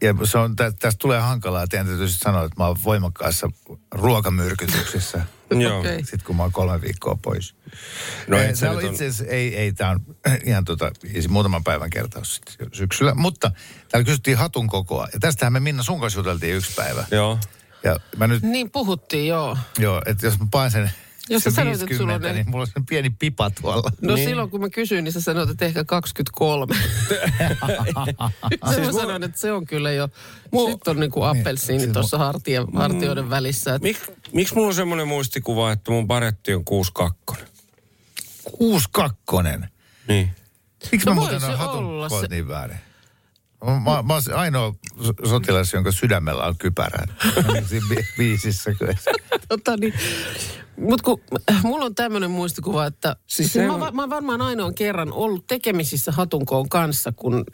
Ja 0.00 0.14
se 0.24 0.38
on, 0.38 0.56
tä, 0.56 0.72
tästä 0.72 0.98
tulee 0.98 1.20
hankalaa. 1.20 1.66
Teidän 1.66 1.86
täytyy 1.86 2.08
sanoa, 2.08 2.44
että 2.44 2.54
mä 2.58 2.66
oon 2.66 2.76
voimakkaassa 2.84 3.48
ruokamyrkytyksessä. 3.92 5.26
Joo. 5.50 5.78
Okei. 5.80 5.98
Sitten 5.98 6.20
kun 6.24 6.36
mä 6.36 6.42
oon 6.42 6.52
kolme 6.52 6.80
viikkoa 6.80 7.18
pois. 7.22 7.54
No 8.26 8.38
Eh, 8.38 8.48
et 8.48 8.56
se 8.56 8.68
on 8.70 8.84
itse 8.86 9.06
asiassa, 9.06 9.24
ei, 9.24 9.56
ei 9.56 9.72
tämä 9.72 9.90
on 9.90 10.00
ihan 10.44 10.64
tota, 10.64 10.90
muutaman 11.28 11.64
päivän 11.64 11.90
kertaus 11.90 12.40
syksyllä. 12.72 13.14
Mutta 13.14 13.50
täällä 13.88 14.04
kysyttiin 14.04 14.38
hatun 14.38 14.66
kokoa. 14.66 15.08
Ja 15.12 15.20
tästähän 15.20 15.52
me 15.52 15.60
Minna 15.60 15.82
sun 15.82 16.00
kanssa 16.00 16.18
juteltiin 16.18 16.56
yksi 16.56 16.72
päivä. 16.76 17.04
Joo. 17.10 17.38
Ja 17.84 17.96
mä 18.16 18.26
nyt 18.26 18.42
Niin 18.42 18.70
puhuttiin, 18.70 19.28
joo. 19.28 19.58
Joo, 19.78 20.02
että 20.06 20.26
jos 20.26 20.38
mä 20.38 20.46
paen 20.50 20.70
sen, 20.70 20.90
Jos 21.30 21.42
sen 21.42 21.52
sä 21.52 21.56
sanoit, 21.56 21.82
että 21.82 21.96
sulla 21.96 22.12
on 22.14 22.20
50, 22.20 22.28
ne- 22.28 22.32
niin 22.34 22.50
mulla 22.50 22.62
on 22.62 22.66
sen 22.74 22.86
pieni 22.86 23.10
pipa 23.10 23.50
tuolla. 23.50 23.90
No 24.00 24.14
Niin. 24.14 24.28
silloin 24.28 24.50
kun 24.50 24.60
mä 24.60 24.68
kysyin, 24.70 25.04
niin 25.04 25.12
sä 25.12 25.20
sanoit, 25.20 25.50
että 25.50 25.64
ehkä 25.64 25.84
23. 25.84 26.74
siis 28.74 28.86
mä 28.86 28.92
sanoin, 28.92 29.22
että 29.22 29.40
se 29.40 29.52
on 29.52 29.66
kyllä 29.66 29.92
jo, 29.92 30.08
Mul- 30.54 30.70
sitten 30.70 30.90
on 30.90 31.00
niinku 31.00 31.22
appelsiini 31.22 31.80
Siis 31.80 31.92
tuossa 31.92 32.18
hartia, 32.18 32.64
hartioiden 32.74 33.30
välissä. 33.30 33.74
Et 33.74 33.82
Mik, 33.82 33.96
miksi 34.32 34.54
mulla 34.54 34.68
on 34.68 34.74
semmoinen 34.74 35.08
muistikuva, 35.08 35.72
että 35.72 35.90
mun 35.90 36.06
paretti 36.06 36.54
on 36.54 36.64
62? 36.64 37.44
62. 38.58 39.16
No 39.36 39.42
Miksi 39.42 39.66
Niin. 40.08 41.00
mä 41.06 41.14
muuten 41.14 41.44
on 41.44 41.58
hatun 41.58 42.10
se- 42.20 42.26
niin 42.30 42.48
väärin? 42.48 42.78
Mä, 43.84 44.02
mä, 44.02 44.12
oon 44.14 44.22
se 44.22 44.32
ainoa 44.32 44.74
so- 45.04 45.28
sotilas, 45.30 45.72
jonka 45.72 45.92
sydämellä 45.92 46.44
on 46.44 46.58
kypärä. 46.58 47.06
Niin 47.52 47.66
Siinä 47.68 47.86
bi- 47.94 48.06
biisissä 48.16 48.74
kyllä. 48.74 48.94
tota 49.48 49.76
niin, 49.76 49.94
mut 50.76 51.02
kun 51.02 51.20
äh, 51.50 51.64
mulla 51.64 51.84
on 51.84 51.94
tämmöinen 51.94 52.30
muistikuva, 52.30 52.86
että 52.86 53.16
Siis 53.26 53.52
siis 53.52 53.52
se 53.52 53.66
mä, 53.66 53.90
mä 53.90 54.10
varmaan 54.10 54.42
ainoan 54.42 54.74
kerran 54.74 55.12
ollut 55.12 55.46
tekemisissä 55.46 56.12
hatunkoon 56.12 56.68
kanssa, 56.68 57.12
kun 57.16 57.44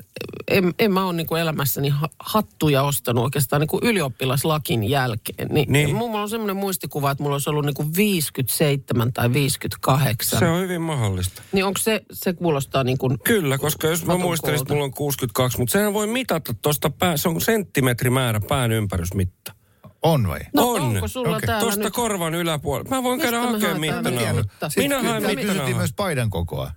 en, 0.49 0.75
en 0.79 0.93
mä 0.93 1.05
ole 1.05 1.13
niinku 1.13 1.35
elämässäni 1.35 1.89
ha- 1.89 2.09
hattuja 2.21 2.83
ostanut 2.83 3.25
oikeastaan 3.25 3.61
niinku 3.61 3.81
ylioppilaslakin 3.83 4.85
jälkeen. 4.85 5.49
Niin, 5.51 5.73
Niin. 5.73 5.95
Mulla 5.95 6.23
on 6.23 6.29
semmoinen 6.29 6.57
muistikuva, 6.57 7.11
että 7.11 7.23
mulla 7.23 7.35
olisi 7.35 7.51
ollut 7.51 7.65
niinku 7.65 7.87
57 7.97 9.13
tai 9.13 9.33
58. 9.33 10.39
Se 10.39 10.49
on 10.49 10.61
hyvin 10.61 10.83
mahdollista. 10.83 11.43
Niin 11.53 11.65
onko 11.65 11.79
se, 11.79 12.03
se 12.13 12.33
kuulostaa 12.33 12.85
niin 12.85 12.99
kuin... 12.99 13.19
Kyllä, 13.25 13.59
koska 13.59 13.87
jos 13.87 14.07
mä 14.07 14.17
muistelisin, 14.17 14.63
että 14.63 14.75
mulla 14.75 14.85
on 14.85 14.95
62, 14.95 15.59
mutta 15.59 15.73
sehän 15.73 15.95
voi 15.95 16.07
mitata 16.07 16.55
tuosta 16.63 16.91
pää, 16.91 17.17
se 17.17 17.29
on 17.29 17.41
senttimetrimäärä 17.41 18.41
pään 18.49 18.73
ympärysmitta. 18.73 19.56
On 20.03 20.29
vai? 20.29 20.41
No 20.55 20.71
on. 20.73 20.83
onko 20.83 21.09
sulla 21.09 21.41
täällä 21.41 21.61
Tuosta 21.61 21.85
nyt... 21.85 21.93
korvan 21.95 22.35
yläpuolella. 22.35 22.91
Mä 22.91 23.03
voin 23.03 23.17
Mistä 23.19 23.31
käydä 23.31 23.39
hakemaan 23.47 23.61
haetaan 23.63 23.81
mittanauhan. 23.81 24.37
mitta? 24.37 24.69
Sitten 24.69 24.85
Minä 24.85 25.03
haen 25.03 25.37
kysyttiin 25.37 25.77
myös 25.77 25.93
paidan 25.97 26.31
kokoa. 26.31 26.71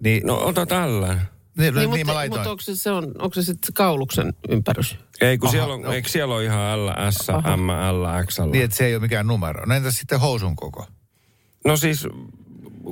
Niin, 0.00 0.22
No 0.26 0.38
ota 0.44 0.66
tällä. 0.66 1.06
niin, 1.14 1.20
niin, 1.56 1.74
Niin, 1.74 1.90
mutta, 1.90 2.04
mä 2.06 2.14
laitoin. 2.14 2.38
mutta 2.40 2.50
onko 2.50 2.60
se, 2.60 2.76
se, 2.76 2.90
on, 2.90 3.04
onko 3.04 3.34
se 3.34 3.42
sitten 3.42 3.74
kauluksen 3.74 4.32
ympärys? 4.48 4.96
Ei, 5.20 5.38
kun 5.38 5.46
Aha, 5.48 5.52
siellä 5.52 5.74
on, 5.74 5.82
no. 5.82 5.92
eikö 5.92 6.08
siellä 6.08 6.34
ole 6.34 6.44
ihan 6.44 6.86
L, 6.86 6.90
S, 7.10 7.18
M, 7.56 7.70
L, 7.70 8.24
XL? 8.26 8.42
Niin, 8.50 8.64
että 8.64 8.76
se 8.76 8.86
ei 8.86 8.94
ole 8.94 9.02
mikään 9.02 9.26
numero. 9.26 9.64
No 9.66 9.74
entäs 9.74 9.94
sitten 9.98 10.20
housun 10.20 10.56
koko? 10.56 10.86
No 11.64 11.76
siis 11.76 12.06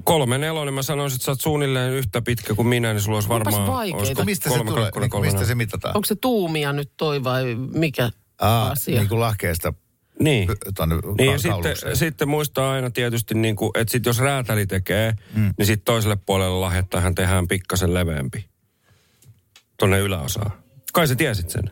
kolme 0.04 0.38
nelonen, 0.38 0.74
mä 0.74 0.82
sanoisin, 0.82 1.16
että 1.16 1.24
sä 1.24 1.30
oot 1.30 1.40
suunnilleen 1.40 1.92
yhtä 1.92 2.22
pitkä 2.22 2.54
kuin 2.54 2.68
minä, 2.68 2.92
niin 2.92 3.00
sulla 3.02 3.16
olisi 3.16 3.28
varmaan... 3.28 3.68
olisiko 3.94 4.24
Mistä 4.24 4.50
se 4.50 4.56
kolme 4.56 4.70
tulee? 4.70 4.84
kakkonen, 4.84 5.04
Niin, 5.04 5.10
kolme 5.10 5.26
mistä 5.26 5.44
se 5.44 5.54
mitataan? 5.54 5.96
Onko 5.96 6.06
se 6.06 6.14
tuumia 6.14 6.72
nyt 6.72 6.90
toi 6.96 7.24
vai 7.24 7.54
mikä 7.74 8.10
Aa, 8.40 8.70
asia? 8.70 8.98
niin 8.98 9.08
kuin 9.08 9.20
lahkeesta 9.20 9.74
Niin. 10.20 10.48
tuonne 10.76 10.96
Niin 11.18 11.32
ja 11.32 11.38
sitten, 11.38 11.96
sitten 11.96 12.28
muistaa 12.28 12.72
aina 12.72 12.90
tietysti, 12.90 13.34
niin 13.34 13.56
kuin, 13.56 13.70
että 13.74 13.92
sit 13.92 14.06
jos 14.06 14.18
räätäli 14.18 14.66
tekee, 14.66 15.14
mm. 15.34 15.54
niin 15.58 15.66
sitten 15.66 15.84
toiselle 15.84 16.16
puolelle 16.16 16.58
lahjattahan 16.58 17.14
tehdään 17.14 17.48
pikkasen 17.48 17.94
leveämpi. 17.94 18.46
Tuonne 19.78 19.98
yläosaan. 19.98 20.52
Kai 20.92 21.08
sä 21.08 21.14
tiesit 21.14 21.50
sen? 21.50 21.70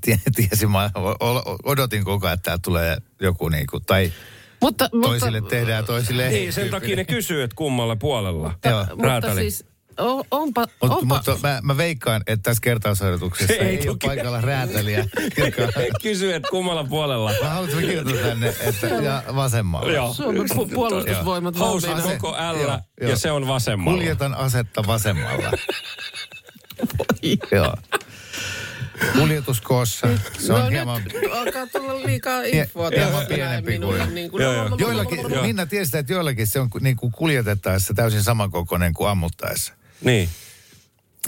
Tie- 0.00 0.18
Tiesin, 0.36 0.70
mä 0.70 0.90
odotin 1.64 2.04
koko 2.04 2.26
ajan, 2.26 2.34
että 2.34 2.44
täällä 2.44 2.60
tulee 2.64 2.96
joku 3.20 3.48
niinku, 3.48 3.80
tai 3.80 4.12
mutta, 4.60 4.88
toisille 5.02 5.40
mutta, 5.40 5.56
tehdään, 5.56 5.84
toisille. 5.84 6.28
Niin, 6.28 6.52
sen 6.52 6.70
takia 6.70 6.96
ne 6.96 7.04
kysyy, 7.04 7.42
että 7.42 7.56
kummalla 7.56 7.96
puolella. 7.96 8.58
Joo. 8.64 8.86
mutta 8.90 9.06
räätäli. 9.06 9.40
siis 9.40 9.64
on, 9.98 10.24
onpa, 10.30 10.60
Mut, 10.82 10.90
onpa 10.92 11.14
mutta 11.14 11.38
mä, 11.42 11.60
mä 11.62 11.76
veikkaan, 11.76 12.22
että 12.26 12.42
tässä 12.42 12.60
kertausharjoituksessa 12.60 13.52
Ei 13.54 13.60
ei, 13.78 13.88
ole 13.88 13.96
paikalla 14.02 14.40
räätäliä. 14.40 14.98
Joka, 15.44 15.72
Kysyy, 16.02 16.34
että 16.34 16.48
kummalla 16.50 16.84
puolella. 16.84 17.32
mä 17.42 17.48
haluaisin 17.50 17.80
kirjoittaa 17.80 18.16
tänne, 18.16 18.54
että 18.60 18.86
ja 18.86 19.22
vasemmalla. 19.34 19.92
Joo. 19.92 20.14
Suomen 20.14 20.42
pu- 20.42 20.74
puolustusvoimat 20.74 21.58
Housu 21.58 21.86
koko 22.18 22.36
L 22.52 22.56
Joo, 22.60 22.70
ja 22.70 22.80
joo. 23.08 23.16
se 23.16 23.30
on 23.30 23.46
vasemmalla. 23.46 23.98
Kuljetan 23.98 24.34
asetta 24.34 24.86
vasemmalla. 24.86 25.50
Joo. 27.52 27.74
Kuljetuskoossa. 29.18 30.06
Se 30.38 30.52
on 30.52 30.60
no 30.60 30.68
hieman... 30.70 31.02
nyt 31.04 31.32
alkaa 31.32 31.66
tulla 31.66 32.02
liikaa 32.06 32.40
Hie- 32.42 32.56
infoa. 32.56 32.90
hieman 32.96 33.26
pienempi 33.26 33.78
kuin- 33.78 34.14
Niin 34.14 34.30
kuin, 34.30 34.42
Joo, 34.42 34.52
joo. 34.52 34.76
Joillakin, 34.78 35.18
Joo. 35.30 35.42
Minna 35.42 35.66
tiesi, 35.66 35.98
että 35.98 36.12
joillakin 36.12 36.46
se 36.46 36.60
on 36.60 36.68
niin 36.80 36.96
kuin 36.96 37.12
kuljetettaessa 37.12 37.94
täysin 37.94 38.22
samankokoinen 38.22 38.94
kuin 38.94 39.08
ammuttaessa. 39.10 39.72
Niin. 40.04 40.28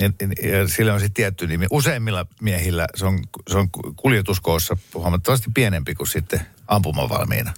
Ja, 0.01 0.09
ja 0.51 0.69
sillä 0.69 0.95
on 0.95 1.01
sitten 1.01 1.15
tietty 1.15 1.47
nimi. 1.47 1.67
Useimmilla 1.71 2.27
miehillä 2.43 2.87
se 2.95 3.07
on, 3.07 3.19
se 3.51 3.59
on 3.59 3.69
kuljetuskoossa 3.97 4.77
huomattavasti 4.95 5.47
pienempi 5.55 5.95
kuin 5.95 6.09
sitten 6.09 6.41
ampumavalmiina. 6.69 7.55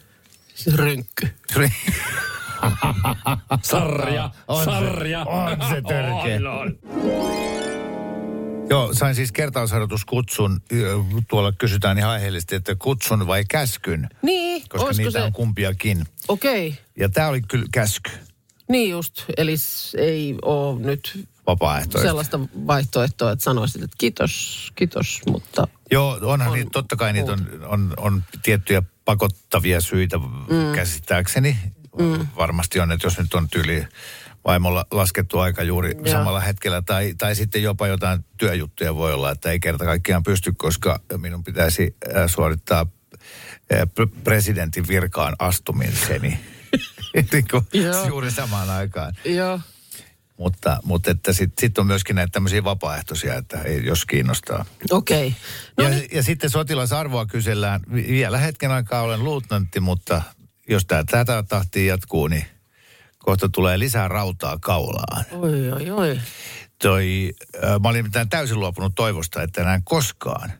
Se 0.54 0.70
rynkky. 0.76 1.28
Sarja, 3.62 4.30
On 4.48 4.58
se- 4.58 4.70
sarja. 4.70 5.24
on 5.24 5.58
se 5.68 5.82
törkeä. 5.88 6.36
On, 6.50 6.58
on. 6.60 6.78
Joo, 8.70 8.94
sain 8.94 9.14
siis 9.14 9.32
kertausharjoituskutsun. 9.32 10.60
Tuolla 11.28 11.52
kysytään 11.52 11.98
ihan 11.98 12.10
aiheellisesti, 12.10 12.54
että 12.54 12.74
kutsun 12.78 13.26
vai 13.26 13.44
käskyn, 13.48 14.08
Niin, 14.22 14.62
koska 14.68 14.90
niitä 14.96 15.10
se... 15.10 15.22
on 15.22 15.32
kumpiakin. 15.32 16.04
Okei, 16.28 16.68
okay. 16.68 16.80
Ja 16.96 17.08
tämä 17.08 17.28
oli 17.28 17.40
kyllä 17.40 17.66
käsky, 17.72 18.10
niin 18.70 18.90
just. 18.90 19.24
Eli 19.36 19.54
ei 19.96 20.34
ole 20.42 20.80
nyt 20.80 21.28
vapaaehtoista. 21.46 22.08
sellaista 22.08 22.40
vaihtoehtoa, 22.66 23.32
että 23.32 23.42
sanoisit, 23.42 23.82
että 23.82 23.96
kiitos, 23.98 24.72
kiitos, 24.74 25.20
mutta 25.30 25.68
Joo, 25.90 26.18
onhan 26.22 26.48
On 26.48 26.54
niitä, 26.54 26.70
totta 26.72 26.96
kai 26.96 27.12
niitä 27.12 27.32
on, 27.32 27.46
on, 27.66 27.94
on 27.96 28.24
tiettyjä 28.42 28.82
pakottavia 29.04 29.80
syitä 29.80 30.18
mm. 30.18 30.72
käsittääkseni. 30.74 31.56
Mm. 31.98 32.26
Varmasti 32.36 32.80
on, 32.80 32.92
että 32.92 33.06
jos 33.06 33.18
nyt 33.18 33.34
on 33.34 33.48
tyyli 33.48 33.86
vaimolla 34.44 34.86
laskettu 34.90 35.38
aika 35.38 35.62
juuri. 35.62 35.94
Joo. 35.94 36.06
samalla 36.06 36.40
hetkellä, 36.40 36.82
tai, 36.82 37.14
tai 37.18 37.34
sitten 37.34 37.62
jopa 37.62 37.86
jotain 37.86 38.24
työjuttuja 38.38 38.94
voi 38.94 39.14
olla, 39.14 39.30
että 39.30 39.50
ei 39.50 39.60
kerta 39.60 39.84
kaikkiaan 39.84 40.22
pysty, 40.22 40.52
koska 40.56 41.00
minun 41.16 41.44
pitäisi 41.44 41.96
äh, 42.16 42.22
suorittaa 42.26 42.86
äh, 43.72 43.80
pre- 43.80 44.20
presidentin 44.24 44.88
virkaan 44.88 45.36
astumiseni. 45.38 46.40
Niin 47.32 47.44
kuin 47.50 47.66
juuri 48.08 48.30
samaan 48.30 48.70
aikaan. 48.70 49.14
Joo. 49.24 49.60
Mutta, 50.36 50.80
mutta 50.84 51.10
että 51.10 51.32
sitten 51.32 51.60
sit 51.60 51.78
on 51.78 51.86
myöskin 51.86 52.16
näitä 52.16 52.30
tämmöisiä 52.32 52.64
vapaaehtoisia, 52.64 53.34
että 53.34 53.62
ei, 53.62 53.84
jos 53.84 54.06
kiinnostaa. 54.06 54.64
Okei. 54.90 55.26
Okay. 55.26 55.38
No 55.76 55.84
ja, 55.84 55.90
niin, 55.90 56.08
ja 56.12 56.22
sitten 56.22 56.50
sotilasarvoa 56.50 57.26
kysellään. 57.26 57.80
Vi- 57.94 58.06
Vielä 58.08 58.38
hetken 58.38 58.70
aikaa 58.70 59.02
olen 59.02 59.24
luutnantti, 59.24 59.80
mutta 59.80 60.22
jos 60.68 60.86
tämä 60.86 61.04
tätä 61.04 61.42
tahtia 61.42 61.92
jatkuu, 61.92 62.26
niin 62.28 62.44
kohta 63.18 63.48
tulee 63.48 63.78
lisää 63.78 64.08
rautaa 64.08 64.58
kaulaan. 64.58 65.24
oi, 65.32 65.72
oi, 65.72 65.90
oi. 65.90 66.20
Toi, 66.82 67.32
mä 67.82 67.88
olin 67.88 68.04
mitään 68.04 68.28
täysin 68.28 68.60
luopunut 68.60 68.94
toivosta, 68.94 69.42
että 69.42 69.60
enää 69.60 69.80
koskaan 69.84 70.52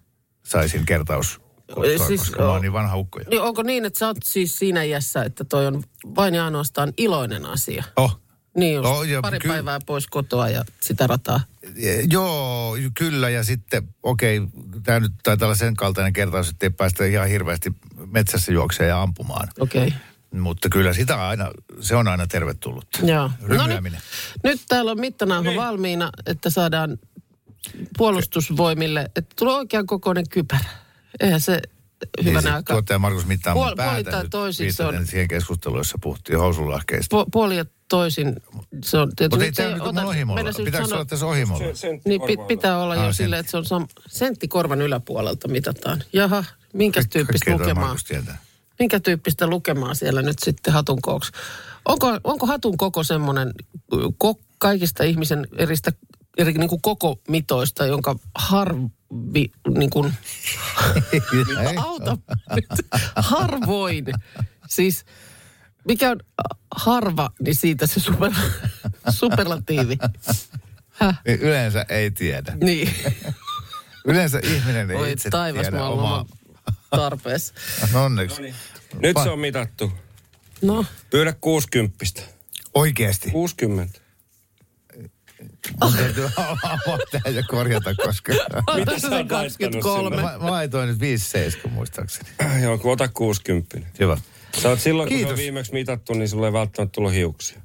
saisin 0.42 0.86
kertaus, 0.86 1.40
Siis, 1.86 2.06
siis, 2.06 2.20
koska 2.20 2.42
mä 2.42 2.48
o- 2.48 2.52
oon 2.52 2.62
niin 2.62 2.72
vanha 2.72 2.96
ukko. 2.96 3.20
Niin 3.30 3.42
onko 3.42 3.62
niin, 3.62 3.84
että 3.84 3.98
sä 3.98 4.06
oot 4.06 4.16
siis 4.24 4.58
siinä 4.58 4.82
iässä, 4.82 5.22
että 5.22 5.44
toi 5.44 5.66
on 5.66 5.82
vain 6.16 6.34
ja 6.34 6.44
ainoastaan 6.44 6.92
iloinen 6.96 7.46
asia? 7.46 7.84
Oh, 7.96 8.20
Niin 8.56 8.74
just, 8.74 8.88
Oh, 8.88 9.02
joo, 9.02 9.22
pari 9.22 9.38
kyllä. 9.38 9.54
päivää 9.54 9.78
pois 9.86 10.06
kotoa 10.06 10.48
ja 10.48 10.64
sitä 10.80 11.06
rataa. 11.06 11.40
Eh, 11.76 12.06
Joo, 12.10 12.76
kyllä. 12.94 13.30
Ja 13.30 13.44
sitten, 13.44 13.88
okei, 14.02 14.40
tämä 14.82 15.00
nyt 15.00 15.12
taitaa 15.22 15.46
olla 15.46 15.54
sen 15.56 15.76
kaltainen 15.76 16.12
kertaus, 16.12 16.48
että 16.48 16.66
ei 16.66 16.70
päästä 16.70 17.04
ihan 17.04 17.28
hirveästi 17.28 17.70
metsässä 18.06 18.52
juokseen 18.52 18.88
ja 18.88 19.02
ampumaan. 19.02 19.48
Okei. 19.60 19.86
Okay. 19.86 19.98
Mutta 20.40 20.68
kyllä 20.68 20.92
sitä 20.92 21.28
aina, 21.28 21.50
se 21.80 21.96
on 21.96 22.08
aina 22.08 22.26
tervetullut. 22.26 22.86
Joo. 23.02 23.18
No 23.22 23.28
niin, 23.48 23.60
Rymyäminen. 23.60 24.00
nyt 24.44 24.60
täällä 24.68 24.90
on 24.90 25.00
mittanauha 25.00 25.50
valmiina, 25.56 26.10
että 26.26 26.50
saadaan 26.50 26.98
puolustusvoimille, 27.98 29.10
että 29.16 29.34
tulee 29.38 29.54
oikean 29.54 29.86
kokoinen 29.86 30.28
kypärä. 30.28 30.70
Eihän 31.20 31.40
se 31.40 31.60
hyvänä 32.24 32.40
Niin, 32.40 32.54
aikaa. 32.54 32.74
Tuottaja 32.74 32.98
Markus 32.98 33.26
mittaa 33.26 33.54
Puol- 33.54 33.76
päätä 33.76 34.22
nyt 34.22 34.30
toisin 34.30 34.72
se 34.72 34.84
on. 34.84 35.06
siihen 35.06 35.28
keskusteluun, 35.28 35.80
jossa 35.80 35.98
puhuttiin 36.02 36.38
housulahkeista. 36.38 37.16
Pu- 37.22 37.26
puoli 37.32 37.56
ja 37.56 37.64
toisin 37.88 38.36
se 38.84 38.98
on 38.98 39.12
tietysti. 39.16 39.46
Mutta 39.46 39.62
ei 39.62 39.70
se 39.72 39.76
tämä 39.82 39.92
nyt 40.00 40.04
ohimolla. 40.08 40.40
Pitääkö 40.64 40.86
sanoa- 40.86 40.96
olla 40.98 41.04
tässä 41.04 41.26
ohimolla? 41.26 41.64
Niin 42.04 42.20
pi- 42.22 42.36
pitää 42.48 42.82
olla 42.82 42.94
Ah, 42.94 43.04
jo 43.06 43.12
silleen, 43.12 43.40
että 43.40 43.50
se 43.50 43.56
on 43.56 43.64
sam- 43.64 44.02
sentti 44.08 44.48
korvan 44.48 44.80
yläpuolelta 44.82 45.48
mitataan. 45.48 46.02
Jaha, 46.12 46.44
minkä 46.72 47.02
tyyppistä 47.10 47.50
lukemaa? 47.52 47.84
Markus 47.84 48.04
tietää. 48.04 48.38
Minkä 48.78 49.00
tyyppistä 49.00 49.46
lukemaa 49.46 49.94
siellä 49.94 50.22
nyt 50.22 50.38
sitten 50.38 50.72
hatun 50.72 51.02
kooksi? 51.02 51.32
Onko, 51.84 52.20
onko 52.24 52.46
hatun 52.46 52.76
koko 52.76 53.04
semmoinen 53.04 53.52
ko, 54.18 54.38
kaikista 54.58 55.04
ihmisen 55.04 55.46
eristä, 55.56 55.92
eri 56.38 56.52
niin 56.52 56.68
kuin 56.68 56.82
koko 56.82 57.18
mitoista, 57.28 57.86
jonka 57.86 58.16
harvi, 58.34 59.50
niin 59.78 59.90
kuin. 59.90 60.12
Auta 61.76 62.18
nyt, 62.54 62.66
harvoin. 63.16 64.04
Siis 64.68 65.04
mikä 65.84 66.10
on 66.10 66.20
harva, 66.76 67.30
niin 67.40 67.54
siitä 67.54 67.87
se 67.87 68.00
super, 68.00 68.32
superlatiivi. 69.18 69.99
Häh? 70.90 71.20
Niin 71.26 71.40
Yleensä 71.40 71.87
ei 71.88 72.10
tiedä. 72.10 72.52
Niin. 72.60 72.94
Yleensä 74.04 74.40
ihminen 74.42 74.90
ei 74.90 74.96
Oi 74.96 75.12
itse 75.12 75.30
taivas, 75.30 75.62
tiedä 75.62 75.84
omaa... 75.84 76.26
tarpeessa. 76.90 77.54
Onneksi. 77.94 78.54
Nyt 78.99 79.16
se 79.22 79.30
on 79.30 79.38
mitattu. 79.38 79.92
No, 80.62 80.84
Pyydä 81.10 81.34
60. 81.40 82.22
Oikeasti. 82.75 83.30
60. 83.30 84.00
Mun 85.82 85.92
täytyy 85.97 86.25
avaa 86.37 86.78
ja 87.35 87.42
korjata, 87.49 87.94
koska... 87.94 88.32
mitä 88.76 88.99
sä 88.99 89.09
se 89.09 89.14
oot 89.14 89.28
23? 89.28 90.16
Mä, 90.16 90.23
mä 90.23 90.50
laitoin 90.50 90.88
nyt 90.88 90.99
5-7 91.66 91.68
muistaakseni. 91.70 92.28
Joo, 92.62 92.78
kun 92.78 92.92
ota 92.92 93.09
60. 93.09 93.78
Hyvä. 94.00 94.16
Sä 94.62 94.68
oot 94.68 94.80
silloin, 94.80 95.09
kun 95.09 95.16
se 95.18 95.23
on 95.23 95.26
Kiitos. 95.26 95.38
viimeksi 95.42 95.73
mitattu, 95.73 96.12
niin 96.14 96.28
sulla 96.28 96.47
ei 96.47 96.52
välttämättä 96.52 96.92
tullut 96.92 97.12
hiuksia. 97.12 97.61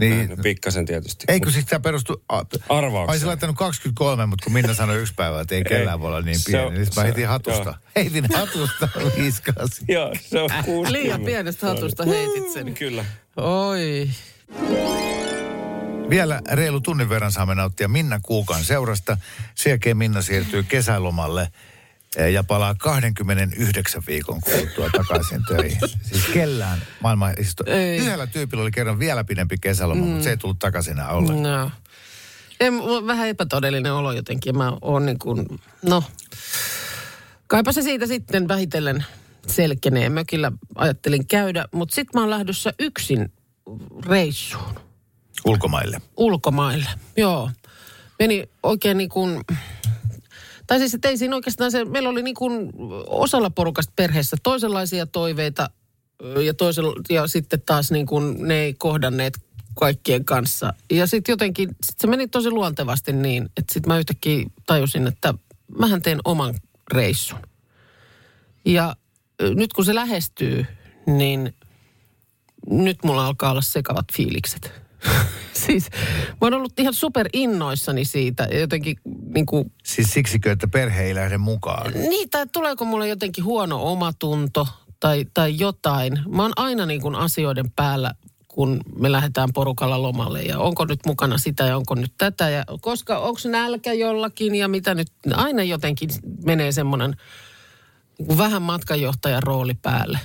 Niin, 0.00 0.30
No, 0.30 0.36
pikkasen 0.42 0.86
tietysti. 0.86 1.24
Eikö 1.28 1.50
siis 1.50 1.64
tämä 1.64 1.80
perustu... 1.80 2.24
Arvaukseen. 2.28 2.92
Mä 2.92 3.10
olisin 3.12 3.28
laittanut 3.28 3.56
23, 3.56 4.26
mutta 4.26 4.44
kun 4.44 4.52
Minna 4.52 4.74
sanoi 4.74 4.96
yksi 4.96 5.14
päivä, 5.16 5.40
että 5.40 5.54
ei 5.54 5.64
kellään 5.64 6.00
voi 6.00 6.08
olla 6.08 6.20
niin 6.20 6.40
pieni, 6.46 6.66
on- 6.66 6.74
niin 6.74 6.86
mä 6.96 7.02
heitin 7.02 7.28
hatusta. 7.28 7.64
joo. 7.64 7.74
Heitin 7.96 8.26
hatusta, 8.34 8.88
viskasin. 9.18 9.84
Joo, 9.88 10.12
se 10.30 10.40
on 10.40 10.50
60. 10.64 10.92
Liian 10.92 11.20
pienestä 11.24 11.66
hatusta 11.66 12.04
heitit 12.04 12.52
sen. 12.52 12.74
Kyllä. 12.74 13.04
Oi. 13.36 14.10
Vielä 16.10 16.40
reilu 16.52 16.80
tunnin 16.80 17.08
verran 17.08 17.32
saamme 17.32 17.54
nauttia 17.54 17.88
Minna 17.88 18.20
Kuukan 18.22 18.64
seurasta. 18.64 19.18
Sen 19.54 19.70
jälkeen 19.70 19.96
Minna 19.96 20.22
siirtyy 20.22 20.62
kesälomalle 20.62 21.48
eh, 22.16 22.32
ja 22.32 22.44
palaa 22.44 22.74
29 22.74 24.02
viikon 24.06 24.40
kuluttua 24.40 24.90
takaisin 24.90 25.44
töihin. 25.48 25.80
Siis 26.02 26.24
kellään 26.32 26.78
maailman. 27.00 27.34
Yhdellä 28.00 28.26
tyypillä 28.26 28.62
oli 28.62 28.70
kerran 28.70 28.98
vielä 28.98 29.24
pidempi 29.24 29.56
kesäloma, 29.60 30.04
mm. 30.04 30.08
mutta 30.08 30.24
se 30.24 30.30
ei 30.30 30.36
tullut 30.36 30.58
takaisin 30.58 30.92
enää 30.92 31.08
ollenkaan. 31.08 31.42
No. 31.42 31.70
On 32.80 33.06
vähän 33.06 33.28
epätodellinen 33.28 33.92
olo 33.92 34.12
jotenkin. 34.12 34.58
Mä 34.58 34.72
oon 34.80 35.06
niin 35.06 35.18
kuin, 35.18 35.46
no, 35.82 36.04
kaipa 37.46 37.72
se 37.72 37.82
siitä 37.82 38.06
sitten 38.06 38.48
vähitellen 38.48 39.04
selkenee. 39.46 40.08
Mökillä 40.08 40.52
ajattelin 40.74 41.26
käydä, 41.26 41.64
mutta 41.72 41.94
sitten 41.94 42.20
mä 42.20 42.22
oon 42.22 42.30
lähdössä 42.30 42.74
yksin 42.78 43.32
reissuun 44.06 44.83
Ulkomaille. 45.44 46.02
ulkomaille. 46.16 46.88
Joo. 47.16 47.50
Meni 48.18 48.48
oikein 48.62 48.98
niin 48.98 49.08
kuin, 49.08 49.40
tai 50.66 50.78
siis 50.78 50.98
ei 51.04 51.18
siinä 51.18 51.36
oikeastaan 51.36 51.70
se, 51.70 51.84
meillä 51.84 52.08
oli 52.08 52.22
niin 52.22 52.34
kuin 52.34 52.72
osalla 53.06 53.50
porukasta 53.50 53.92
perheessä 53.96 54.36
toisenlaisia 54.42 55.06
toiveita 55.06 55.70
ja, 56.44 56.54
toisella, 56.54 56.92
ja 57.10 57.26
sitten 57.26 57.62
taas 57.66 57.90
niin 57.90 58.06
kuin 58.06 58.48
ne 58.48 58.54
ei 58.54 58.74
kohdanneet 58.74 59.38
kaikkien 59.78 60.24
kanssa. 60.24 60.74
Ja 60.90 61.06
sitten 61.06 61.32
jotenkin, 61.32 61.68
sit 61.82 61.98
se 62.00 62.06
meni 62.06 62.28
tosi 62.28 62.50
luontevasti 62.50 63.12
niin, 63.12 63.44
että 63.44 63.72
sitten 63.72 63.92
mä 63.92 63.98
yhtäkkiä 63.98 64.46
tajusin, 64.66 65.06
että 65.06 65.34
mähän 65.78 66.02
teen 66.02 66.20
oman 66.24 66.54
reissun. 66.92 67.38
Ja 68.64 68.96
nyt 69.54 69.72
kun 69.72 69.84
se 69.84 69.94
lähestyy, 69.94 70.66
niin 71.06 71.54
nyt 72.70 72.98
mulla 73.04 73.26
alkaa 73.26 73.50
olla 73.50 73.62
sekavat 73.62 74.04
fiilikset. 74.12 74.83
siis 75.66 75.88
mä 76.30 76.36
oon 76.40 76.54
ollut 76.54 76.80
ihan 76.80 76.94
super 76.94 77.28
innoissani 77.32 78.04
siitä 78.04 78.48
jotenkin 78.60 78.96
niin 79.34 79.46
kuin, 79.46 79.72
Siis 79.84 80.10
siksikö, 80.12 80.52
että 80.52 80.68
perhe 80.68 81.02
ei 81.02 81.14
lähde 81.14 81.38
mukaan? 81.38 81.92
niin, 81.92 82.30
tai 82.30 82.46
tuleeko 82.52 82.84
mulle 82.84 83.08
jotenkin 83.08 83.44
huono 83.44 83.92
omatunto 83.92 84.68
tai, 85.00 85.26
tai 85.34 85.58
jotain. 85.58 86.18
Mä 86.28 86.42
oon 86.42 86.52
aina 86.56 86.86
niin 86.86 87.00
kuin 87.00 87.14
asioiden 87.14 87.70
päällä, 87.70 88.14
kun 88.48 88.80
me 88.98 89.12
lähdetään 89.12 89.48
porukalla 89.54 90.02
lomalle 90.02 90.42
ja 90.42 90.58
onko 90.58 90.84
nyt 90.84 91.00
mukana 91.06 91.38
sitä 91.38 91.64
ja 91.66 91.76
onko 91.76 91.94
nyt 91.94 92.12
tätä 92.18 92.50
ja 92.50 92.64
koska 92.80 93.18
onko 93.18 93.40
nälkä 93.48 93.92
jollakin 93.92 94.54
ja 94.54 94.68
mitä 94.68 94.94
nyt. 94.94 95.08
Aina 95.34 95.62
jotenkin 95.62 96.10
menee 96.44 96.72
semmoinen 96.72 97.14
niin 98.18 98.38
vähän 98.38 98.62
matkanjohtajan 98.62 99.42
rooli 99.42 99.74
päälle. 99.74 100.18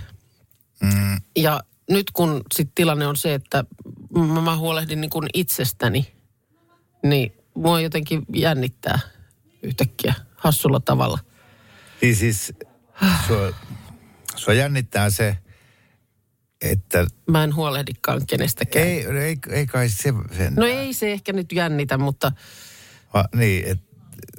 Mm, 0.82 1.18
Ja 1.36 1.62
nyt 1.90 2.12
kun 2.14 2.42
sit 2.56 2.70
tilanne 2.76 3.08
on 3.08 3.18
se, 3.18 3.34
että 3.34 3.64
mä, 4.18 4.42
mä 4.42 4.58
huolehdin 4.58 5.02
niin 5.02 5.10
kuin 5.10 5.28
itsestäni, 5.34 6.14
niin 7.04 7.34
mua 7.54 7.82
jotenkin 7.82 8.26
jännittää 8.34 9.00
yhtäkkiä 9.64 10.14
hassulla 10.36 10.80
tavalla. 10.80 11.20
niin 12.02 12.16
siis 12.16 12.54
sua, 13.28 13.54
sua 14.36 14.54
jännittää 14.54 15.10
se, 15.10 15.38
että 16.62 17.08
Mä 17.28 17.44
en 17.44 17.56
huolehdikaan 17.56 18.22
kenestäkään. 18.28 18.88
ei, 18.88 19.06
ei, 19.06 19.38
ei 19.50 19.68
kai 19.68 19.90
se 19.90 20.14
sen. 20.38 20.54
No 20.56 20.66
ei 20.66 20.94
se 20.94 21.12
ehkä 21.12 21.34
nyt 21.34 21.52
jännitä, 21.52 21.98
mutta 21.98 22.32
Va, 23.14 23.26
niin, 23.36 23.68
et, 23.68 23.80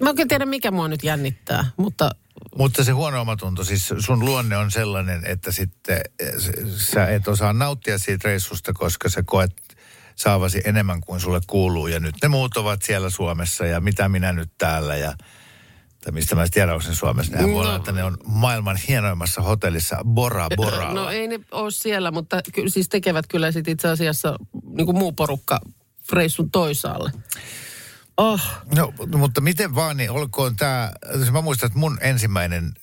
mä 0.01 0.09
oikein 0.09 0.29
tiedä 0.29 0.47
mikä 0.47 0.71
mua 0.71 0.89
nyt 0.89 1.05
jännittää, 1.05 1.65
mutta 1.77 2.11
mutta 2.59 2.85
se 2.85 2.93
huono 2.93 3.21
omatunto, 3.21 3.65
siis 3.65 3.93
sun 3.99 4.25
luonne 4.25 4.57
on 4.57 4.71
sellainen, 4.71 5.23
että 5.27 5.53
sitten 5.53 6.01
eh, 6.19 6.33
sä 6.77 7.07
et 7.07 7.29
osaa 7.29 7.53
nauttia 7.53 7.99
siitä 7.99 8.29
reissusta, 8.29 8.73
koska 8.73 9.09
sä 9.09 9.23
koet 9.27 9.53
saavasi 10.17 10.61
enemmän 10.65 11.01
kuin 11.01 11.21
sulle 11.21 11.41
kuuluu. 11.47 11.87
Ja 11.87 12.01
nyt 12.01 12.15
ne 12.23 12.29
muut 12.29 12.57
ovat 12.57 12.83
siellä 12.83 13.11
Suomessa 13.11 13.67
ja 13.67 13.81
mitä 13.81 14.09
minä 14.09 14.33
nyt 14.33 14.51
täällä 14.59 14.97
ja 14.97 15.15
tai 16.05 16.13
mistä 16.13 16.35
mä 16.35 16.43
en 16.43 16.51
tiedä, 16.51 16.75
onko 16.75 16.85
ne 16.89 16.95
Suomessa. 16.95 17.33
Nehän 17.33 17.51
voi 17.53 17.55
No. 17.55 17.61
olla, 17.69 17.77
että 17.77 17.93
ne 17.93 18.05
on 18.05 18.17
maailman 18.25 18.77
hienoimmassa 18.89 19.43
hotellissa 19.43 19.97
Bora 20.05 20.49
Boralla. 20.57 21.01
no 21.01 21.11
ei 21.11 21.29
ne 21.29 21.41
ole 21.53 21.71
siellä, 21.71 22.11
mutta 22.11 22.41
ky, 22.53 22.69
siis 22.69 22.89
tekevät 22.89 23.27
kyllä 23.27 23.53
sit 23.53 23.69
itse 23.69 23.89
asiassa 23.89 24.37
niin 24.77 24.87
kuin 24.87 24.99
muu 24.99 25.13
porukka 25.13 25.61
reissun 26.13 26.51
toisaalle. 26.51 27.13
Oh, 28.21 28.41
No, 28.75 28.93
mutta 29.19 29.41
miten 29.41 29.75
vaan, 29.75 29.97
niin 29.97 30.11
olkoon 30.11 30.57
tämä, 30.57 30.93
mä 31.33 31.41
muistan, 31.41 31.67
että 31.67 31.79
mun 31.79 31.99
ensimmäinen 32.01 32.75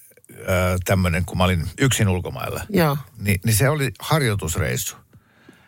tämmöinen, 0.86 1.26
kun 1.26 1.38
mä 1.38 1.44
olin 1.44 1.70
yksin 1.80 2.08
ulkomailla, 2.08 2.62
joo. 2.70 2.98
niin, 3.18 3.40
niin 3.46 3.56
se 3.56 3.70
oli 3.70 3.92
harjoitusreissu. 4.00 4.96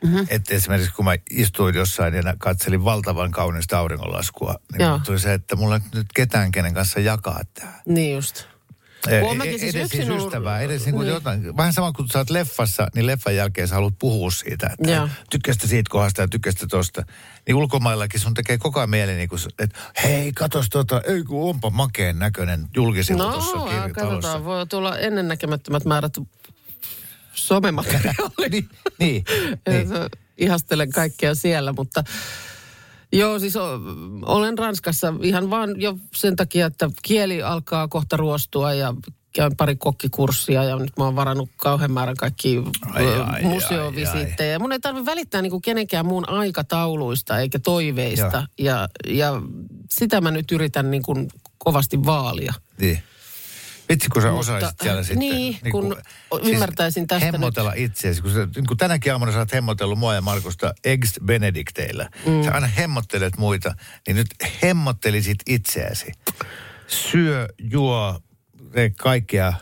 Mm-hmm. 0.03 0.27
Että 0.29 0.53
esimerkiksi 0.53 0.93
kun 0.93 1.05
mä 1.05 1.15
istuin 1.31 1.75
jossain 1.75 2.13
ja 2.13 2.35
katselin 2.37 2.85
valtavan 2.85 3.31
kaunista 3.31 3.79
auringonlaskua, 3.79 4.55
niin 4.77 5.01
tuli 5.05 5.19
se, 5.19 5.33
että 5.33 5.55
mulla 5.55 5.75
ei 5.75 5.81
nyt 5.93 6.07
ketään, 6.15 6.51
kenen 6.51 6.73
kanssa 6.73 6.99
jakaa 6.99 7.41
tämä. 7.53 7.73
Niin 7.85 8.15
just. 8.15 8.48
Mäkin 9.37 9.59
siis 9.59 9.75
edes 9.75 9.89
siis 9.89 10.09
ollut- 10.09 10.25
ystävää, 10.25 10.59
edes 10.59 10.85
niin 10.85 10.95
kuin 10.95 11.05
Niin. 11.05 11.13
jotain. 11.13 11.57
Vähän 11.57 11.73
sama 11.73 11.91
kuin 11.91 12.07
sä 12.09 12.19
oot 12.19 12.29
leffassa, 12.29 12.87
niin 12.95 13.05
leffan 13.07 13.35
jälkeen 13.35 13.67
sä 13.67 13.75
haluat 13.75 13.93
puhua 13.99 14.31
siitä, 14.31 14.69
että 14.79 15.09
tykkästä 15.29 15.67
siitä 15.67 15.89
kohdasta 15.89 16.21
ja 16.21 16.27
tykkästä 16.27 16.67
tosta. 16.67 17.03
Niin 17.47 17.55
ulkomaillakin 17.55 18.19
sun 18.19 18.33
tekee 18.33 18.57
koko 18.57 18.79
ajan 18.79 18.89
mieli, 18.89 19.15
niin 19.15 19.29
kuin, 19.29 19.39
että 19.59 19.79
hei, 20.03 20.31
katos 20.33 20.69
tota, 20.69 21.01
ei 21.07 21.23
kun 21.23 21.49
onpa 21.49 21.69
makeen 21.69 22.19
näköinen 22.19 22.67
julkisivu 22.75 23.17
No, 23.17 23.31
tuossa 23.31 23.57
katsotaan. 23.93 24.45
Voi 24.45 24.67
tulla 24.67 24.97
ennennäkemättömät 24.97 25.85
määrät 25.85 26.13
somemateriaalia. 27.33 28.49
niin, 28.51 28.69
niin. 28.99 29.23
niin. 29.69 29.87
Ihastelen 30.37 30.91
kaikkea 30.91 31.35
siellä, 31.35 31.73
mutta 31.73 32.03
joo, 33.13 33.39
siis 33.39 33.55
o, 33.55 33.79
olen 34.21 34.57
Ranskassa 34.57 35.13
ihan 35.21 35.49
vaan 35.49 35.81
jo 35.81 35.97
sen 36.15 36.35
takia, 36.35 36.65
että 36.65 36.89
kieli 37.01 37.43
alkaa 37.43 37.87
kohta 37.87 38.17
ruostua 38.17 38.73
ja 38.73 38.93
käyn 39.35 39.55
pari 39.55 39.75
kokkikurssia 39.75 40.63
ja 40.63 40.75
nyt 40.75 40.97
mä 40.97 41.03
oon 41.03 41.15
varannut 41.15 41.49
kauhean 41.57 41.91
määrän 41.91 42.15
kaikki 42.15 42.63
museovisiittejä. 43.43 44.59
Mun 44.59 44.71
ei 44.71 44.79
tarvitse 44.79 45.05
välittää 45.05 45.41
niinku 45.41 45.59
kenenkään 45.59 46.05
muun 46.05 46.29
aikatauluista 46.29 47.39
eikä 47.39 47.59
toiveista 47.59 48.47
ja, 48.59 48.89
ja 49.07 49.41
sitä 49.91 50.21
mä 50.21 50.31
nyt 50.31 50.51
yritän 50.51 50.91
niinku 50.91 51.27
kovasti 51.57 52.05
vaalia. 52.05 52.53
niin. 52.79 53.03
Vitsi, 53.89 54.09
kun 54.09 54.21
sä 54.21 54.27
Mutta- 54.31 54.39
osaisit 54.39 54.79
siellä 54.83 55.03
sitten. 55.03 55.19
niin, 55.19 55.59
kun 55.71 55.97
ymmärtäisin 56.43 57.07
tästä 57.07 57.25
nyt. 57.25 57.33
Hemmotella 57.33 57.73
itseäsi. 57.75 58.21
Kun, 58.21 58.31
sä, 58.31 58.47
niin 58.55 58.65
kun 58.67 58.77
tänäkin 58.77 59.11
aamuna 59.11 59.31
sä 59.31 59.39
oot 59.39 59.53
hemmotellut 59.53 59.99
mua 59.99 60.15
ja 60.15 60.21
Markusta 60.21 60.73
Eggs 60.83 61.13
Benedicteillä. 61.25 62.09
Mm. 62.25 62.43
Sä 62.43 62.51
aina 62.53 62.67
hemmottelet 62.67 63.37
muita, 63.37 63.75
niin 64.07 64.15
nyt 64.17 64.27
hemmottelisit 64.63 65.37
itseäsi. 65.49 66.11
Syö, 66.87 67.47
juo, 67.71 68.19
tee 68.71 68.89
kaikkea, 68.89 69.53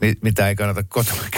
mi- 0.00 0.16
mitä 0.22 0.48
ei 0.48 0.56
kannata 0.56 0.82
kotona. 0.88 1.22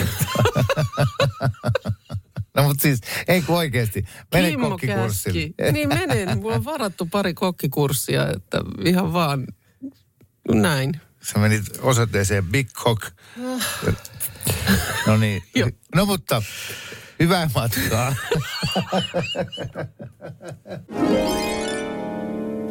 No 2.57 2.63
mutta 2.63 2.83
siis, 2.83 3.01
ei 3.29 3.43
kun 3.43 3.57
oikeasti. 3.57 4.05
Mene 4.35 4.51
Kimmo 4.51 4.69
kokkikurssille. 4.71 5.49
käski. 5.57 5.73
Niin 5.73 5.89
menen. 5.89 6.39
Mulla 6.39 6.55
on 6.55 6.65
varattu 6.65 7.07
pari 7.07 7.35
kokkikurssia, 7.35 8.29
että 8.37 8.59
ihan 8.85 9.13
vaan 9.13 9.47
näin. 10.55 11.01
Sä 11.23 11.39
menit 11.39 11.65
osoitteeseen 11.81 12.45
Big 12.47 12.69
Cock. 12.73 13.03
No 15.07 15.17
niin. 15.17 15.43
No 15.95 16.07
mutta 16.07 16.43
hyvää 17.21 17.51
matkaa. 17.55 18.15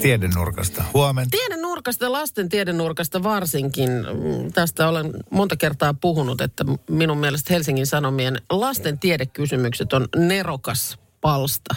Tiedennurkasta. 0.02 0.84
Huomenta. 0.94 1.38
Tieden 1.38 1.62
nurkasta, 1.62 2.12
lasten 2.12 2.50
tieden 2.50 2.78
nurkasta 2.78 3.24
varsinkin. 3.24 3.90
Tästä 4.54 4.88
olen 4.88 5.12
monta 5.30 5.56
kertaa 5.56 5.94
puhunut, 5.94 6.42
että 6.42 6.66
minun 6.90 7.18
mielestä 7.18 7.54
Helsingin 7.54 7.88
Sanomien 7.88 8.42
lasten 8.50 9.00
tiedekysymykset 9.00 9.94
on 9.94 10.08
nerokas 10.16 11.00
palsta. 11.22 11.76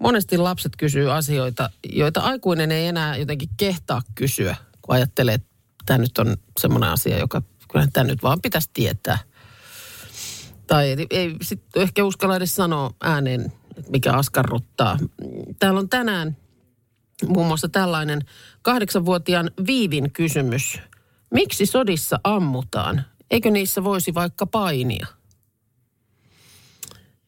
Monesti 0.00 0.38
lapset 0.38 0.72
kysyy 0.76 1.12
asioita, 1.12 1.70
joita 1.92 2.20
aikuinen 2.20 2.72
ei 2.72 2.86
enää 2.86 3.16
jotenkin 3.16 3.48
kehtaa 3.56 4.02
kysyä, 4.14 4.56
kun 4.82 4.94
ajattelee, 4.94 5.34
että 5.34 5.48
tämä 5.88 5.98
nyt 5.98 6.18
on 6.18 6.36
semmoinen 6.60 6.90
asia, 6.90 7.18
joka 7.18 7.42
kyllähän 7.72 7.92
tämä 7.92 8.04
nyt 8.04 8.22
vaan 8.22 8.40
pitäisi 8.40 8.70
tietää. 8.72 9.18
Tai 10.66 10.88
ei, 10.88 11.06
ei 11.10 11.36
sit 11.42 11.62
ehkä 11.76 12.04
uskalla 12.04 12.36
edes 12.36 12.54
sanoa 12.54 12.90
ääneen, 13.02 13.52
mikä 13.88 14.12
askarruttaa. 14.12 14.98
Täällä 15.58 15.80
on 15.80 15.88
tänään 15.88 16.36
muun 17.26 17.46
muassa 17.46 17.68
tällainen 17.68 18.20
kahdeksanvuotiaan 18.62 19.50
Viivin 19.66 20.12
kysymys. 20.12 20.80
Miksi 21.30 21.66
sodissa 21.66 22.20
ammutaan? 22.24 23.04
Eikö 23.30 23.50
niissä 23.50 23.84
voisi 23.84 24.14
vaikka 24.14 24.46
painia? 24.46 25.06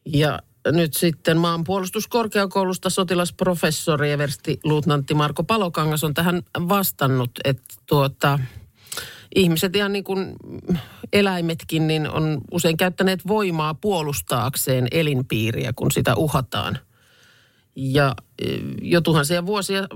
Ja 0.07 0.38
nyt 0.66 0.94
sitten 0.94 1.38
maanpuolustuskorkeakoulusta 1.38 2.90
sotilasprofessori 2.90 4.11
eversti 4.11 4.61
luutnantti 4.64 5.14
Marko 5.14 5.44
Palokangas 5.44 6.05
on 6.05 6.14
tähän 6.14 6.42
vastannut, 6.68 7.31
että 7.44 7.75
tuota, 7.87 8.38
ihmiset 9.35 9.77
ihan 9.77 9.92
niin 9.92 10.05
kuin 10.05 10.37
eläimetkin 11.12 11.87
niin 11.87 12.11
on 12.11 12.40
usein 12.51 12.77
käyttäneet 12.77 13.27
voimaa 13.27 13.75
puolustaakseen 13.75 14.88
elinpiiriä, 14.90 15.73
kun 15.77 15.90
sitä 15.90 16.14
uhataan. 16.16 16.79
Ja 17.77 18.14
e, 18.38 18.46
jo 18.83 19.01
tuhansia 19.01 19.46
vuosia 19.46 19.87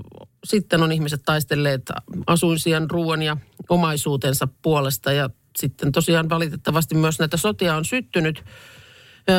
sitten 0.45 0.83
on 0.83 0.93
ihmiset 0.93 1.23
taistelleet 1.25 1.83
asuinsijan, 2.27 2.91
ruoan 2.91 3.23
ja 3.23 3.37
omaisuutensa 3.69 4.49
puolesta. 4.63 5.13
Ja 5.13 5.31
sitten 5.57 5.93
tosiaan 5.93 6.29
valitettavasti 6.29 6.95
myös 6.95 7.19
näitä 7.19 7.37
sotia 7.37 7.77
on 7.77 7.85
syttynyt. 7.85 8.45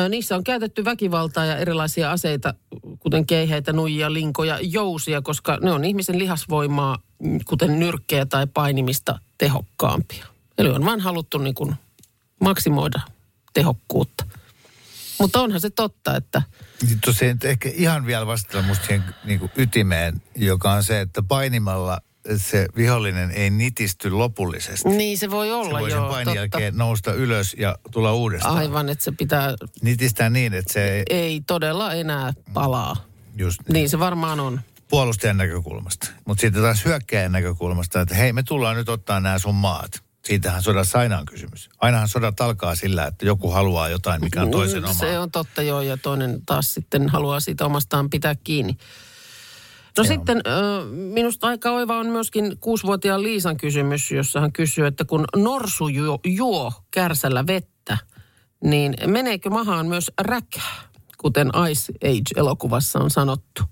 Niissä 0.08 0.36
on 0.36 0.44
käytetty 0.44 0.84
väkivaltaa 0.84 1.44
ja 1.44 1.56
erilaisia 1.56 2.10
aseita, 2.10 2.54
kuten 2.98 3.26
keiheitä, 3.26 3.72
nuijia, 3.72 4.12
linkoja, 4.12 4.58
jousia, 4.62 5.22
koska 5.22 5.58
ne 5.62 5.72
on 5.72 5.84
ihmisen 5.84 6.18
lihasvoimaa, 6.18 6.98
kuten 7.44 7.78
nyrkkejä 7.78 8.26
tai 8.26 8.46
painimista, 8.46 9.18
tehokkaampia. 9.38 10.26
Eli 10.58 10.68
on 10.68 10.84
vain 10.84 11.00
haluttu 11.00 11.38
niin 11.38 11.54
kuin 11.54 11.74
maksimoida 12.40 13.00
tehokkuutta. 13.54 14.24
Mutta 15.20 15.40
onhan 15.40 15.60
se 15.60 15.70
totta, 15.70 16.16
että 16.16 16.42
Niin 16.86 16.98
Tuossa 17.04 17.24
ei 17.24 17.34
ehkä 17.44 17.70
ihan 17.74 18.06
vielä 18.06 18.26
vastata 18.26 18.62
musta 18.62 18.86
siihen 18.86 19.04
niin 19.24 19.38
kuin 19.38 19.52
ytimeen, 19.56 20.22
joka 20.36 20.72
on 20.72 20.84
se, 20.84 21.00
että 21.00 21.22
painimalla 21.22 22.00
se 22.36 22.66
vihollinen 22.76 23.30
ei 23.30 23.50
nitisty 23.50 24.10
lopullisesti. 24.10 24.88
niin 24.88 25.18
se 25.18 25.30
voi 25.30 25.46
Se 25.46 25.52
olla 25.52 25.80
voi 25.80 25.90
sen 25.90 25.96
joo, 25.98 26.08
painin 26.08 26.24
totta. 26.26 26.38
jälkeen 26.38 26.76
nousta 26.76 27.12
ylös 27.12 27.54
ja 27.58 27.78
tulla 27.90 28.12
uudestaan. 28.12 28.56
Aivan, 28.56 28.88
että 28.88 29.04
se 29.04 29.12
pitää, 29.12 29.54
Nitistää 29.82 30.30
niin, 30.30 30.54
että 30.54 30.72
se 30.72 30.88
ei 30.96 31.04
ei 31.10 31.40
todella 31.46 31.92
enää 31.94 32.32
palaa. 32.54 32.96
just 33.36 33.60
Niin 33.72 33.88
se 33.88 33.98
varmaan 33.98 34.40
on. 34.40 34.60
puolustajan 34.88 35.36
näkökulmasta. 35.36 36.08
Mutta 36.24 36.40
sitten 36.40 36.62
taas 36.62 36.84
hyökkäjän 36.84 37.32
näkökulmasta, 37.32 38.00
että 38.00 38.14
hei 38.14 38.32
me 38.32 38.42
tullaan 38.42 38.76
nyt 38.76 38.88
ottaa 38.88 39.20
nämä 39.20 39.38
sun 39.38 39.54
maat. 39.54 40.06
Siitähän 40.24 40.62
sodassa 40.62 40.98
aina 40.98 41.18
on 41.18 41.26
kysymys. 41.26 41.68
Ainahan 41.80 42.08
sodat 42.08 42.40
alkaa 42.40 42.74
sillä, 42.74 43.06
että 43.06 43.26
joku 43.26 43.50
haluaa 43.50 43.88
jotain, 43.88 44.24
mikä 44.24 44.42
on 44.42 44.50
toisen 44.50 44.82
Mm, 44.82 44.84
oma. 44.88 44.94
Se 44.98 45.18
on 45.18 45.30
totta 45.30 45.62
joo, 45.62 45.80
ja 45.80 45.96
toinen 45.96 46.40
taas 46.46 46.74
sitten 46.74 47.08
haluaa 47.08 47.40
siitä 47.40 47.66
omastaan 47.66 48.10
pitää 48.10 48.34
kiinni. 48.34 48.76
No 49.96 50.04
Joo. 50.04 50.08
sitten 50.08 50.42
minusta 50.90 51.46
aika 51.46 51.70
oiva 51.70 51.98
on 51.98 52.06
myöskin 52.06 52.58
kuusivuotiaan 52.60 53.22
Liisan 53.22 53.56
kysymys, 53.56 54.10
jossa 54.10 54.40
hän 54.40 54.52
kysyy, 54.52 54.86
että 54.86 55.04
kun 55.04 55.24
norsu 55.36 55.88
juo, 55.88 56.18
juo 56.24 56.72
kärsällä 56.90 57.46
vettä, 57.46 57.98
niin 58.64 58.94
meneekö 59.06 59.50
mahaan 59.50 59.86
myös 59.86 60.10
räkää, 60.20 60.76
kuten 61.18 61.50
Ice 61.70 61.92
Age-elokuvassa 62.04 62.98
on 62.98 63.10
sanottu? 63.10 63.62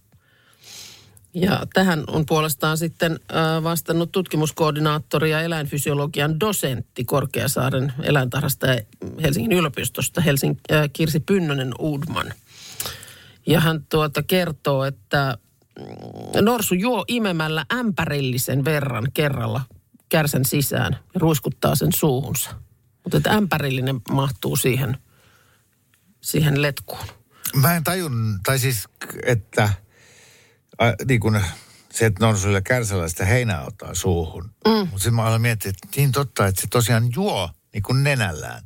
Ja 1.34 1.66
tähän 1.74 2.04
on 2.06 2.26
puolestaan 2.26 2.78
sitten 2.78 3.20
vastannut 3.62 4.12
tutkimuskoordinaattori 4.12 5.30
ja 5.30 5.40
eläinfysiologian 5.40 6.40
dosentti 6.40 7.04
Korkeasaaren 7.04 7.92
eläintarhasta 8.02 8.66
ja 8.66 8.80
Helsingin 9.22 9.52
yliopistosta 9.52 10.20
Helsing, 10.20 10.56
äh, 10.72 10.90
Kirsi 10.92 11.20
Pynnönen 11.20 11.74
Uudman. 11.78 12.32
Ja 13.46 13.60
hän 13.60 13.86
tuota 13.88 14.22
kertoo, 14.22 14.84
että 14.84 15.38
norsu 16.40 16.74
juo 16.74 17.04
imemällä 17.08 17.66
ämpärillisen 17.74 18.64
verran 18.64 19.08
kerralla 19.14 19.60
kärsän 20.08 20.44
sisään 20.44 20.96
ja 21.14 21.20
ruiskuttaa 21.20 21.74
sen 21.74 21.92
suuhunsa. 21.92 22.50
Mutta 23.04 23.16
että 23.16 23.30
ämpärillinen 23.30 24.00
mahtuu 24.10 24.56
siihen, 24.56 24.98
siihen 26.20 26.62
letkuun. 26.62 27.06
Mä 27.54 27.76
en 27.76 27.84
tajun, 27.84 28.38
tai 28.44 28.58
siis, 28.58 28.88
että 29.26 29.62
ä, 30.82 30.94
niin 31.08 31.20
kun 31.20 31.40
se, 31.92 32.06
että 32.06 32.26
norsuilla 32.26 32.60
kärsällä 32.60 33.08
sitä 33.08 33.24
heinää 33.24 33.64
ottaa 33.64 33.94
suuhun. 33.94 34.44
Mm. 34.44 34.72
Mutta 34.72 34.98
sitten 34.98 35.14
mä 35.14 35.24
aloin 35.24 35.42
miettiä, 35.42 35.70
että 35.70 35.88
niin 35.96 36.12
totta, 36.12 36.46
että 36.46 36.60
se 36.60 36.66
tosiaan 36.66 37.08
juo 37.14 37.50
niin 37.72 37.82
kuin 37.82 38.04
nenällään. 38.04 38.62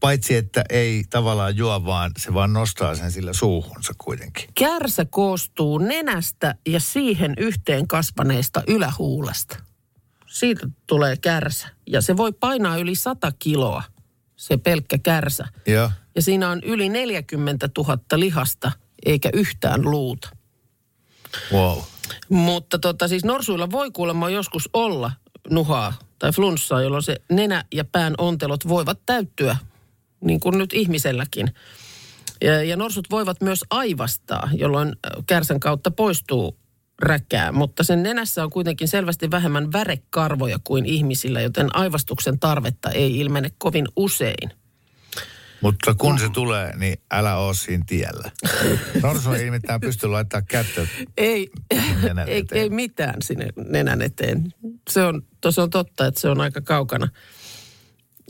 Paitsi, 0.00 0.36
että 0.36 0.64
ei 0.70 1.04
tavallaan 1.10 1.56
juo, 1.56 1.84
vaan 1.84 2.10
se 2.18 2.34
vaan 2.34 2.52
nostaa 2.52 2.94
sen 2.94 3.12
sillä 3.12 3.32
suuhunsa 3.32 3.94
kuitenkin. 3.98 4.48
Kärsä 4.54 5.04
koostuu 5.04 5.78
nenästä 5.78 6.54
ja 6.66 6.80
siihen 6.80 7.34
yhteen 7.38 7.88
kasvaneesta 7.88 8.62
ylähuulesta. 8.66 9.56
Siitä 10.26 10.68
tulee 10.86 11.16
kärsä. 11.16 11.68
Ja 11.86 12.00
se 12.00 12.16
voi 12.16 12.32
painaa 12.32 12.76
yli 12.76 12.94
100 12.94 13.32
kiloa, 13.38 13.82
se 14.36 14.56
pelkkä 14.56 14.98
kärsä. 14.98 15.48
Joo. 15.66 15.90
Ja 16.14 16.22
siinä 16.22 16.50
on 16.50 16.60
yli 16.62 16.88
40 16.88 17.68
000 17.78 17.98
lihasta, 18.16 18.72
eikä 19.06 19.30
yhtään 19.32 19.82
luuta. 19.82 20.30
Wow. 21.52 21.78
Mutta 22.28 22.78
tota, 22.78 23.08
siis 23.08 23.24
norsuilla 23.24 23.70
voi 23.70 23.90
kuulemma 23.90 24.30
joskus 24.30 24.68
olla 24.72 25.12
nuhaa 25.50 25.94
tai 26.18 26.32
flunssaa, 26.32 26.82
jolloin 26.82 27.02
se 27.02 27.16
nenä 27.30 27.64
ja 27.74 27.84
pään 27.84 28.14
ontelot 28.18 28.68
voivat 28.68 28.98
täyttyä, 29.06 29.56
niin 30.20 30.40
kuin 30.40 30.58
nyt 30.58 30.72
ihmiselläkin. 30.72 31.54
Ja, 32.42 32.62
ja 32.62 32.76
norsut 32.76 33.10
voivat 33.10 33.40
myös 33.40 33.64
aivastaa, 33.70 34.50
jolloin 34.52 34.96
kärsän 35.26 35.60
kautta 35.60 35.90
poistuu 35.90 36.58
räkää, 37.02 37.52
mutta 37.52 37.82
sen 37.82 38.02
nenässä 38.02 38.44
on 38.44 38.50
kuitenkin 38.50 38.88
selvästi 38.88 39.30
vähemmän 39.30 39.72
värekarvoja 39.72 40.58
kuin 40.64 40.86
ihmisillä, 40.86 41.40
joten 41.40 41.76
aivastuksen 41.76 42.38
tarvetta 42.38 42.90
ei 42.90 43.18
ilmene 43.18 43.50
kovin 43.58 43.88
usein. 43.96 44.50
Mutta 45.60 45.94
kun 45.94 46.18
se 46.18 46.28
tulee, 46.28 46.76
niin 46.76 46.98
älä 47.10 47.36
oo 47.36 47.54
siinä 47.54 47.84
tiellä. 47.86 48.30
Norsu 49.02 49.32
ei 49.32 49.44
nimittäin 49.44 49.80
pysty 49.80 50.06
laittamaan 50.06 50.46
kättä. 50.46 50.86
Ei, 51.16 51.50
ei, 52.26 52.44
ei 52.52 52.70
mitään 52.70 53.22
sinne 53.22 53.48
nenän 53.68 54.02
eteen. 54.02 54.52
Se 54.90 55.04
on, 55.04 55.22
se 55.50 55.60
on 55.60 55.70
totta, 55.70 56.06
että 56.06 56.20
se 56.20 56.28
on 56.28 56.40
aika 56.40 56.60
kaukana. 56.60 57.08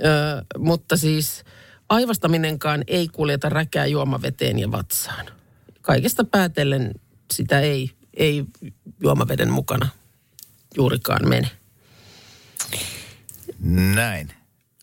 Ö, 0.04 0.44
mutta 0.58 0.96
siis 0.96 1.44
aivastaminenkaan 1.88 2.84
ei 2.86 3.08
kuljeta 3.08 3.48
räkää 3.48 3.86
juomaveteen 3.86 4.58
ja 4.58 4.70
vatsaan. 4.70 5.26
Kaikesta 5.82 6.24
päätellen 6.24 6.94
sitä 7.32 7.60
ei, 7.60 7.90
ei 8.14 8.44
juomaveden 9.00 9.50
mukana 9.50 9.88
juurikaan 10.76 11.28
mene. 11.28 11.50
Näin. 13.94 14.32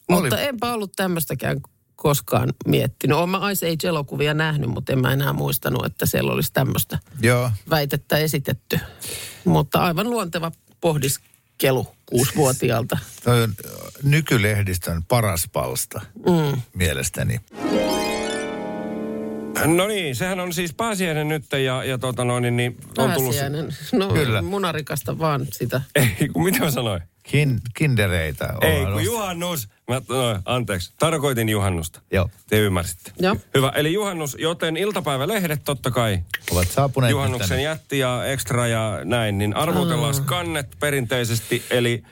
Oli, 0.07 0.21
Mutta 0.21 0.39
enpä 0.39 0.73
ollut 0.73 0.91
tämmöistäkään 0.95 1.61
koskaan 1.95 2.53
miettinyt. 2.65 3.17
Olen 3.17 3.29
mä 3.29 3.51
Ice 3.51 3.67
Age-elokuvia 3.69 4.33
nähnyt, 4.33 4.69
mutta 4.69 4.93
en 4.93 4.99
mä 4.99 5.13
enää 5.13 5.33
muistanut, 5.33 5.85
että 5.85 6.05
siellä 6.05 6.33
olisi 6.33 6.53
tämmöistä 6.53 6.99
joo. 7.21 7.51
väitettä 7.69 8.17
esitetty. 8.17 8.79
Mutta 9.45 9.83
aivan 9.83 10.09
luonteva 10.09 10.51
pohdiskelu 11.55 11.95
kuusivuotiaalta. 12.05 12.97
Toi 13.23 13.43
on 13.43 13.53
nykylehdistön 14.03 15.03
paras 15.03 15.49
palsta 15.53 16.01
mm. 16.15 16.61
mielestäni. 16.73 17.39
No 19.65 19.87
niin, 19.87 20.15
sehän 20.15 20.39
on 20.39 20.53
siis 20.53 20.73
pääsiäinen 20.73 21.27
nyt 21.27 21.45
ja, 21.51 21.83
ja 21.83 21.97
tota 21.97 22.23
noin, 22.23 22.41
niin, 22.41 22.57
niin 22.57 22.77
on 22.97 23.11
tullut... 23.11 23.29
Pääsiäinen. 23.29 23.75
No 23.91 24.07
Kyllä. 24.07 24.41
munarikasta 24.41 25.19
vaan 25.19 25.47
sitä. 25.51 25.81
Ei, 25.95 26.29
kun 26.33 26.43
mitä 26.43 26.59
mä 26.59 26.71
sanoin? 26.71 27.01
Kin, 27.27 27.61
kindereitä. 27.73 28.53
Ei, 28.61 28.85
kun 28.85 29.03
juhannus. 29.03 29.67
Mä, 29.89 29.95
no, 30.09 30.39
anteeksi, 30.45 30.93
tarkoitin 30.99 31.49
juhannusta. 31.49 32.01
Joo. 32.11 32.29
Te 32.49 32.59
ymmärsitte. 32.59 33.11
Joo. 33.19 33.35
Hyvä, 33.55 33.69
eli 33.75 33.93
juhannus, 33.93 34.38
joten 34.39 34.77
iltapäivälehdet 34.77 35.63
totta 35.63 35.91
kai. 35.91 36.19
Ovat 36.51 36.67
saapuneet 36.71 37.11
Juhannuksen 37.11 37.49
tänne. 37.49 37.63
jätti 37.63 37.99
ja 37.99 38.25
ekstra 38.25 38.67
ja 38.67 38.99
näin, 39.03 39.38
niin 39.38 39.55
arvotellaan 39.55 40.23
kannet 40.25 40.67
perinteisesti. 40.79 41.63
Eli 41.69 42.03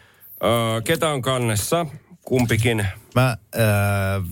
ö, 0.43 0.82
ketä 0.82 1.10
on 1.10 1.21
kannessa? 1.21 1.86
Kumpikin. 2.26 2.88
Mä 3.15 3.30
äh, 3.30 3.65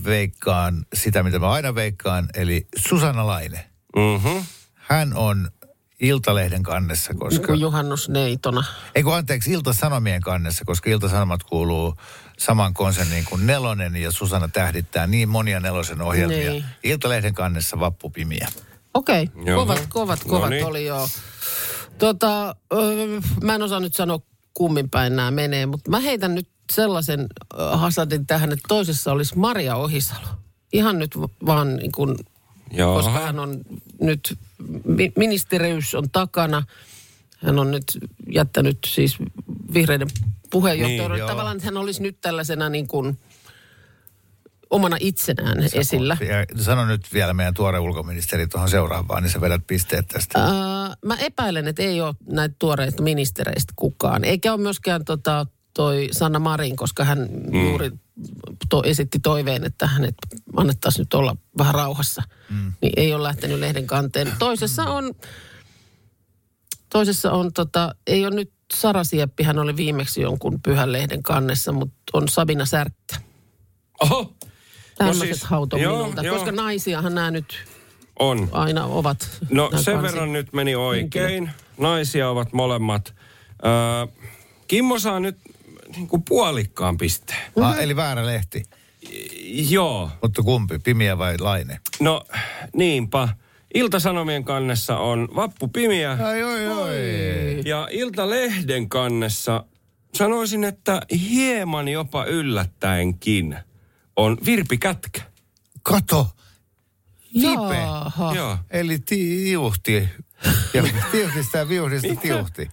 veikkaan 0.04 0.86
sitä, 0.94 1.22
mitä 1.22 1.38
mä 1.38 1.50
aina 1.50 1.74
veikkaan, 1.74 2.28
eli 2.34 2.66
Susanna 2.76 3.26
Laine. 3.26 3.66
Mhm. 3.96 4.38
Hän 4.74 5.14
on 5.14 5.50
Iltalehden 6.02 6.62
kannessa, 6.62 7.14
koska... 7.14 7.52
Niin 7.52 7.60
juhannusneitona. 7.60 8.64
Ei 8.94 9.02
kun 9.02 9.14
anteeksi, 9.14 9.52
Ilta-Sanomien 9.52 10.20
kannessa, 10.20 10.64
koska 10.64 10.90
Ilta-Sanomat 10.90 11.42
kuuluu 11.42 11.94
saman 12.38 12.74
konserniin 12.74 13.24
kuin 13.24 13.46
Nelonen 13.46 13.96
ja 13.96 14.10
Susanna 14.10 14.48
tähdittää 14.48 15.06
niin 15.06 15.28
monia 15.28 15.60
Nelosen 15.60 16.02
ohjelmia. 16.02 16.50
Niin. 16.50 16.64
Iltalehden 16.82 17.34
kannessa 17.34 17.80
vappupimiä. 17.80 18.48
Okei, 18.94 19.28
okay. 19.34 19.54
Kovat, 19.54 19.86
kovat, 19.88 20.24
No 20.24 20.30
kovat 20.30 20.50
niin. 20.50 20.64
oli 20.66 20.86
joo. 20.86 21.08
Tota, 21.98 22.56
öö, 22.72 23.20
mä 23.42 23.54
en 23.54 23.62
osaa 23.62 23.80
nyt 23.80 23.94
sanoa 23.94 24.18
kummin 24.54 24.90
päin 24.90 25.16
nämä 25.16 25.30
menee, 25.30 25.66
mutta 25.66 25.90
mä 25.90 26.00
heitän 26.00 26.34
nyt 26.34 26.48
sellaisen 26.72 27.26
hasadin 27.72 28.26
tähän, 28.26 28.52
että 28.52 28.64
toisessa 28.68 29.12
olisi 29.12 29.38
Maria 29.38 29.76
Ohisalo. 29.76 30.28
Ihan 30.72 30.98
nyt 30.98 31.18
vaan 31.46 31.76
niin 31.76 31.92
kuin, 31.92 32.16
Joo. 32.72 32.94
koska 32.94 33.20
hän 33.20 33.38
on 33.38 33.60
nyt, 34.00 34.38
mi- 34.84 35.12
ministeriys 35.16 35.94
on 35.94 36.10
takana. 36.10 36.62
Hän 37.38 37.58
on 37.58 37.70
nyt 37.70 37.84
jättänyt 38.32 38.78
siis 38.86 39.16
vihreiden 39.74 40.08
puheenjohtajan. 40.50 41.12
Niin. 41.12 41.26
Tavallaan 41.26 41.60
hän 41.60 41.76
olisi 41.76 42.02
nyt 42.02 42.20
tällaisena 42.20 42.68
niin 42.68 42.86
kuin 42.86 43.18
omana 44.70 44.96
itsenään 45.00 45.56
esillä. 45.74 46.16
Ja 46.20 46.62
sano 46.62 46.86
nyt 46.86 47.12
vielä 47.12 47.32
meidän 47.34 47.54
tuore 47.54 47.78
ulkoministeri 47.78 48.46
tuohon 48.46 48.68
seuraavaan, 48.70 49.22
niin 49.22 49.30
sä 49.32 49.40
vedät 49.40 49.66
pisteet 49.66 50.08
tästä. 50.08 50.38
Ää, 50.38 50.96
mä 51.04 51.16
epäilen, 51.16 51.68
että 51.68 51.82
ei 51.82 52.00
ole 52.00 52.14
näitä 52.26 52.54
tuoreista 52.58 53.02
ministereistä 53.02 53.72
kukaan. 53.76 54.24
Eikä 54.24 54.52
ole 54.52 54.60
myöskään 54.60 55.04
tota, 55.04 55.46
toi 55.74 56.08
Sanna 56.12 56.38
Marin, 56.38 56.76
koska 56.76 57.04
hän 57.04 57.18
mm. 57.18 57.68
juuri 57.68 57.90
to, 58.68 58.82
esitti 58.82 59.18
toiveen, 59.18 59.64
että 59.64 59.86
hänet 59.86 60.14
annettaisiin 60.56 61.00
nyt 61.00 61.14
olla 61.14 61.36
vähän 61.58 61.74
rauhassa. 61.74 62.22
Mm. 62.50 62.72
Niin 62.82 62.92
ei 62.96 63.14
ole 63.14 63.22
lähtenyt 63.22 63.58
lehden 63.58 63.86
kanteen. 63.86 64.32
Toisessa 64.38 64.84
on, 64.84 65.14
toisessa 66.90 67.32
on 67.32 67.52
tota, 67.52 67.94
ei 68.06 68.26
ole 68.26 68.34
nyt 68.34 68.52
Sara 68.74 69.04
Sieppi, 69.04 69.42
hän 69.42 69.58
oli 69.58 69.76
viimeksi 69.76 70.20
jonkun 70.20 70.60
pyhän 70.62 70.92
lehden 70.92 71.22
kannessa, 71.22 71.72
mutta 71.72 71.96
on 72.12 72.28
Sabina 72.28 72.64
Särkkä. 72.64 73.16
Oho. 74.00 74.32
Tämmöiset 74.98 75.24
siis, 75.26 75.44
hauto 75.44 75.76
joo, 75.76 76.12
joo. 76.22 76.34
koska 76.34 76.52
naisiahan 76.52 77.14
nämä 77.14 77.30
nyt 77.30 77.54
On. 78.18 78.48
aina 78.52 78.84
ovat. 78.84 79.30
No 79.50 79.70
sen 79.70 79.94
kansi- 79.94 80.02
verran 80.02 80.32
nyt 80.32 80.52
meni 80.52 80.74
oikein. 80.74 81.50
Naisia 81.78 82.28
ovat 82.28 82.52
molemmat. 82.52 83.14
Öö, 83.64 84.26
Kimmo 84.68 84.98
saa 84.98 85.20
nyt 85.20 85.36
niin 85.96 86.08
kuin 86.08 86.22
puolikkaan 86.28 86.98
pisteen. 86.98 87.38
Ah, 87.60 87.78
eli 87.78 87.96
väärä 87.96 88.26
lehti. 88.26 88.62
Joo. 89.68 90.10
Mutta 90.22 90.42
kumpi, 90.42 90.78
Pimiä 90.78 91.18
vai 91.18 91.38
Laine? 91.38 91.80
No 92.00 92.24
niinpä. 92.74 93.28
Iltasanomien 93.74 94.44
kannessa 94.44 94.98
on 94.98 95.28
Vappu 95.34 95.68
Pimiä 95.68 96.18
Ai 96.24 96.42
oi 96.42 96.68
oi. 96.68 97.62
ja 97.64 97.88
Iltalehden 97.90 98.88
kannessa 98.88 99.64
sanoisin, 100.14 100.64
että 100.64 101.02
hieman 101.30 101.88
jopa 101.88 102.24
yllättäenkin 102.24 103.56
on 104.16 104.38
Virpi 104.44 104.78
Kätkä. 104.78 105.20
Kato. 105.82 106.28
Jaha. 107.34 108.32
Joo. 108.36 108.58
Eli 108.70 108.98
tiuhti. 108.98 110.08
Ja 110.74 110.84
tiuhtista 111.12 111.58
ja 111.58 111.68
viuhdista 111.68 112.16
tiuhti. 112.16 112.68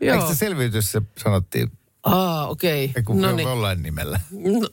Eikö 0.00 0.26
se 0.28 0.34
selviytys 0.34 0.92
se 0.92 1.02
sanottiin? 1.18 1.70
Aa, 2.04 2.46
okei. 2.48 2.90
Ei 2.96 3.02
kun 3.02 3.20
No 3.20 3.28
no 3.30 3.36
niin. 3.36 3.48
jollain 3.48 3.82
nimellä. 3.82 4.20
No, 4.30 4.68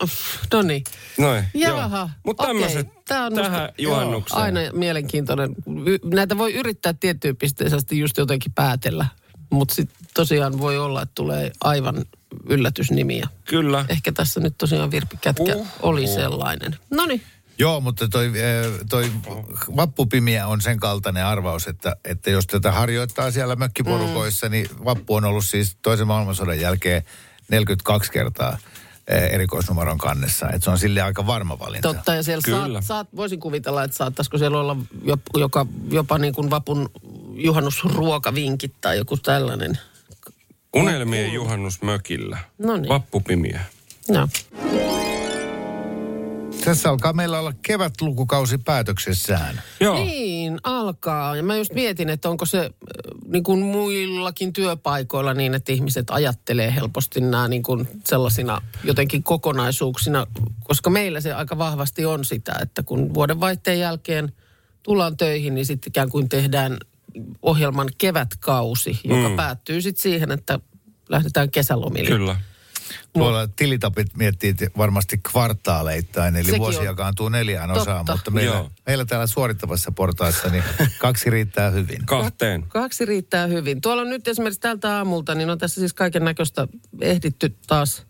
no 0.54 0.62
niin. 0.62 0.84
Noin. 1.18 1.44
Jaha. 1.54 2.10
Mutta 2.26 2.44
tämmöiset 2.48 2.88
Tää 3.08 3.26
on 3.26 3.34
tähän 3.34 3.62
musta- 3.62 3.74
juhannukseen. 3.82 4.42
Aina 4.44 4.60
mielenkiintoinen. 4.74 5.56
Näitä 6.04 6.38
voi 6.38 6.54
yrittää 6.54 6.94
tiettyyn 6.94 7.38
pisteeseen 7.38 7.78
asti 7.78 8.00
just 8.00 8.18
jotenkin 8.18 8.52
päätellä. 8.52 9.06
Mutta 9.50 9.76
sitten 9.76 10.08
tosiaan 10.14 10.60
voi 10.60 10.78
olla, 10.78 11.02
että 11.02 11.16
tulee 11.16 11.52
aivan 11.64 12.06
yllätysnimiä. 12.50 13.28
Kyllä. 13.46 13.86
Ehkä 13.90 14.12
tässä 14.12 14.40
nyt 14.40 14.58
tosiaan 14.58 14.92
Virpi 14.92 15.18
Kätkä 15.22 15.56
Uh, 15.56 15.68
oli 15.82 16.04
uh. 16.04 16.10
sellainen. 16.16 16.76
No 16.90 17.06
niin. 17.06 17.22
Joo, 17.58 17.82
mutta 17.82 18.08
toi, 18.08 18.26
eh, 18.26 18.72
toi 18.90 19.12
vappupimiä 19.76 20.48
on 20.48 20.62
sen 20.62 20.80
kaltainen 20.80 21.26
arvaus, 21.26 21.68
että, 21.68 21.96
että 22.06 22.30
jos 22.30 22.48
tätä 22.48 22.72
harjoittaa 22.72 23.32
siellä 23.32 23.56
mökkiporukoissa, 23.56 24.48
mm. 24.48 24.52
niin 24.52 24.68
vappu 24.86 25.16
on 25.16 25.26
ollut 25.26 25.46
siis 25.46 25.78
toisen 25.82 26.08
maailmansodan 26.08 26.60
jälkeen 26.60 27.04
42 27.50 28.12
kertaa 28.12 28.58
eh, 29.08 29.34
erikoisnumeron 29.34 29.98
kannessa. 29.98 30.50
Että 30.50 30.64
se 30.64 30.70
on 30.70 30.80
sille 30.80 31.02
aika 31.02 31.28
varma 31.28 31.60
valinta. 31.60 31.94
Totta, 31.94 32.16
ja 32.16 32.24
siellä 32.24 32.42
Kyllä. 32.46 32.82
saat, 32.82 32.86
saat, 32.86 33.08
voisin 33.16 33.40
kuvitella, 33.40 33.84
että 33.84 33.98
saattaisiko 33.98 34.38
siellä 34.38 34.60
olla 34.60 34.78
jopa, 35.04 35.40
joka, 35.40 35.66
jopa 35.92 36.18
niin 36.18 36.34
kuin 36.34 36.50
vapun 36.50 36.90
juhannusruokavinkit 37.34 38.74
tai 38.82 38.98
joku 38.98 39.18
tällainen. 39.18 39.80
Unelmien 40.76 41.34
juhannus 41.34 41.82
mökillä. 41.82 42.38
Noniin. 42.58 42.90
Vappupimiä. 42.90 43.62
No. 44.10 44.28
Tässä 46.66 46.90
alkaa 46.90 47.14
meillä 47.14 47.40
olla 47.40 47.54
kevätlukukausi 47.62 48.58
päätöksessään. 48.58 49.62
Joo. 49.80 49.96
Niin, 49.96 50.60
alkaa. 50.64 51.36
Ja 51.36 51.44
mä 51.44 51.56
just 51.56 51.74
mietin, 51.74 52.10
että 52.10 52.30
onko 52.30 52.46
se 52.46 52.60
äh, 52.60 52.70
niin 53.28 53.44
kuin 53.44 53.60
muillakin 53.60 54.54
työpaikoilla 54.54 55.34
niin, 55.34 55.54
että 55.54 55.72
ihmiset 55.72 56.10
ajattelee 56.10 56.76
helposti 56.76 57.22
nämä 57.22 57.48
niin 57.48 57.64
kuin 57.64 57.88
sellaisina 58.06 58.62
jotenkin 58.84 59.24
kokonaisuuksina, 59.24 60.28
koska 60.64 60.90
meillä 60.90 61.22
se 61.22 61.34
aika 61.34 61.58
vahvasti 61.58 62.06
on 62.06 62.26
sitä, 62.26 62.54
että 62.62 62.84
kun 62.84 63.14
vuodenvaihteen 63.14 63.80
jälkeen 63.80 64.32
tullaan 64.84 65.18
töihin, 65.18 65.56
niin 65.56 65.66
sitten 65.66 65.90
ikään 65.90 66.10
kuin 66.10 66.30
tehdään 66.30 66.78
ohjelman 67.42 67.90
kevätkausi, 67.98 69.00
joka 69.04 69.30
mm. 69.30 69.36
päättyy 69.36 69.82
sitten 69.82 70.02
siihen, 70.02 70.32
että 70.32 70.60
lähdetään 71.10 71.52
kesälomille. 71.52 72.10
Kyllä. 72.10 72.36
Tuolla 73.14 73.48
tilitapit 73.48 74.08
miettii 74.18 74.56
varmasti 74.78 75.18
kvartaaleittain, 75.32 76.36
eli 76.36 76.46
Sekin 76.46 76.60
vuosi 76.60 76.80
on 76.80 76.86
jakaantuu 76.86 77.30
neljään 77.30 77.70
totta. 77.70 77.82
osaan, 77.82 78.06
mutta 78.12 78.32
meillä, 78.32 78.56
Joo. 78.56 78.72
meillä 78.86 79.06
täällä 79.06 79.28
suorittavassa 79.28 79.92
portaissa 79.92 80.50
niin 80.50 80.64
kaksi 81.00 81.30
riittää 81.30 81.70
hyvin. 81.70 82.06
Kahteen. 82.06 82.64
Kaksi 82.68 83.06
riittää 83.06 83.48
hyvin. 83.48 83.82
Tuolla 83.82 84.02
on 84.02 84.10
nyt 84.10 84.28
esimerkiksi 84.28 84.60
tältä 84.60 84.96
aamulta, 84.98 85.36
niin 85.36 85.50
on 85.50 85.58
tässä 85.58 85.82
siis 85.82 85.94
kaiken 85.94 86.24
näköistä 86.26 86.68
ehditty 87.02 87.56
taas 87.68 88.06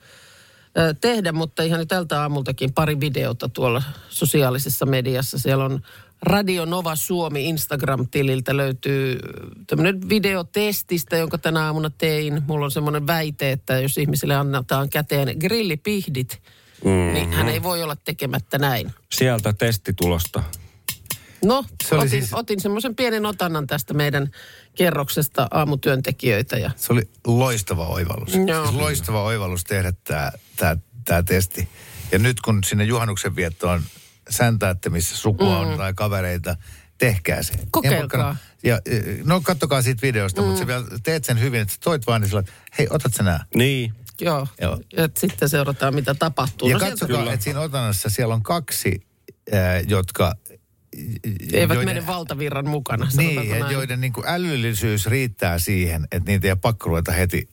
ö, 0.77 0.93
tehdä, 1.01 1.31
mutta 1.31 1.63
ihan 1.63 1.79
nyt 1.79 1.89
tältä 1.89 2.21
aamultakin 2.21 2.73
pari 2.73 2.99
videota 2.99 3.49
tuolla 3.49 3.83
sosiaalisessa 4.09 4.85
mediassa. 4.85 5.39
Siellä 5.39 5.65
on 5.65 5.81
Radio 6.21 6.65
Nova 6.65 6.95
Suomi 6.95 7.49
Instagram-tililtä 7.49 8.57
löytyy 8.57 9.19
tämmöinen 9.67 10.10
videotestistä, 10.10 11.17
jonka 11.17 11.38
tänä 11.38 11.65
aamuna 11.65 11.89
tein. 11.89 12.41
Mulla 12.47 12.65
on 12.65 12.71
semmoinen 12.71 13.07
väite, 13.07 13.51
että 13.51 13.79
jos 13.79 13.97
ihmisille 13.97 14.36
annetaan 14.36 14.89
käteen 14.89 15.38
grillipihdit, 15.39 16.41
mm-hmm. 16.86 17.13
niin 17.13 17.31
hän 17.34 17.49
ei 17.49 17.63
voi 17.63 17.84
olla 17.84 17.95
tekemättä 17.95 18.57
näin. 18.57 18.93
Sieltä 19.12 19.53
testitulosta. 19.53 20.43
No, 21.45 21.65
Se 21.84 21.95
otin, 21.95 22.10
siis- 22.10 22.34
otin 22.34 22.60
semmoisen 22.60 22.95
pienen 22.95 23.25
otannan 23.25 23.67
tästä 23.67 23.93
meidän 23.93 24.31
kerroksesta 24.75 25.47
aamutyöntekijöitä 25.51 26.57
ja 26.57 26.71
Se 26.75 26.93
oli 26.93 27.01
loistava 27.27 27.88
oivallus. 27.88 28.36
Joo. 28.47 28.65
Siis 28.65 28.75
loistava 28.81 29.23
oivallus 29.23 29.63
tehdä 29.63 29.93
tämä 30.03 30.31
tää, 30.57 30.77
tää 31.05 31.23
testi. 31.23 31.67
Ja 32.12 32.19
nyt 32.19 32.41
kun 32.41 32.63
sinne 32.63 32.84
juhannuksen 32.84 33.36
viettoon 33.36 33.81
säntäätte, 34.29 34.89
missä 34.89 35.17
sukua 35.17 35.60
on 35.60 35.77
tai 35.77 35.93
kavereita, 35.93 36.55
tehkää 36.97 37.43
se. 37.43 37.53
Kokeilkaa. 37.71 38.36
Ja, 38.63 38.79
no 39.23 39.41
kattokaa 39.41 39.81
siitä 39.81 40.01
videosta, 40.01 40.41
mm. 40.41 40.47
mutta 40.47 40.60
sä 40.62 40.67
vielä 40.67 40.86
teet 41.03 41.23
sen 41.25 41.39
hyvin, 41.39 41.62
että 41.62 41.73
toit 41.84 42.07
vaan 42.07 42.21
niin 42.21 42.29
sillä, 42.29 42.39
että 42.39 42.51
hei, 42.79 42.88
otat 42.89 43.13
sä 43.13 43.23
nää. 43.23 43.45
Niin. 43.55 43.93
joo, 44.21 44.47
Joo. 44.62 44.79
ja 44.97 45.10
sitten 45.19 45.49
seurataan 45.49 45.95
mitä 45.95 46.13
tapahtuu. 46.15 46.69
Ja 46.69 46.73
No 46.77 46.79
katsokaa, 46.79 47.34
että 47.34 47.43
siinä 47.43 47.60
otannassa 47.60 48.10
siellä 48.10 48.34
on 48.34 48.43
kaksi, 48.43 49.07
ää, 49.51 49.79
jotka... 49.79 50.36
eivät 51.53 51.75
joiden- 51.75 51.86
mene 51.86 52.07
valtavirran 52.07 52.67
mukana, 52.69 53.07
Niin, 53.17 53.49
näin. 53.49 53.71
joiden 53.73 54.01
niin 54.01 54.13
kuin 54.13 54.27
älyllisyys 54.27 55.05
riittää 55.05 55.60
siihen, 55.60 56.07
että 56.12 56.31
niitä 56.31 56.47
ei 56.47 56.55
pakko 56.55 56.89
ruveta 56.89 57.12
heti 57.12 57.49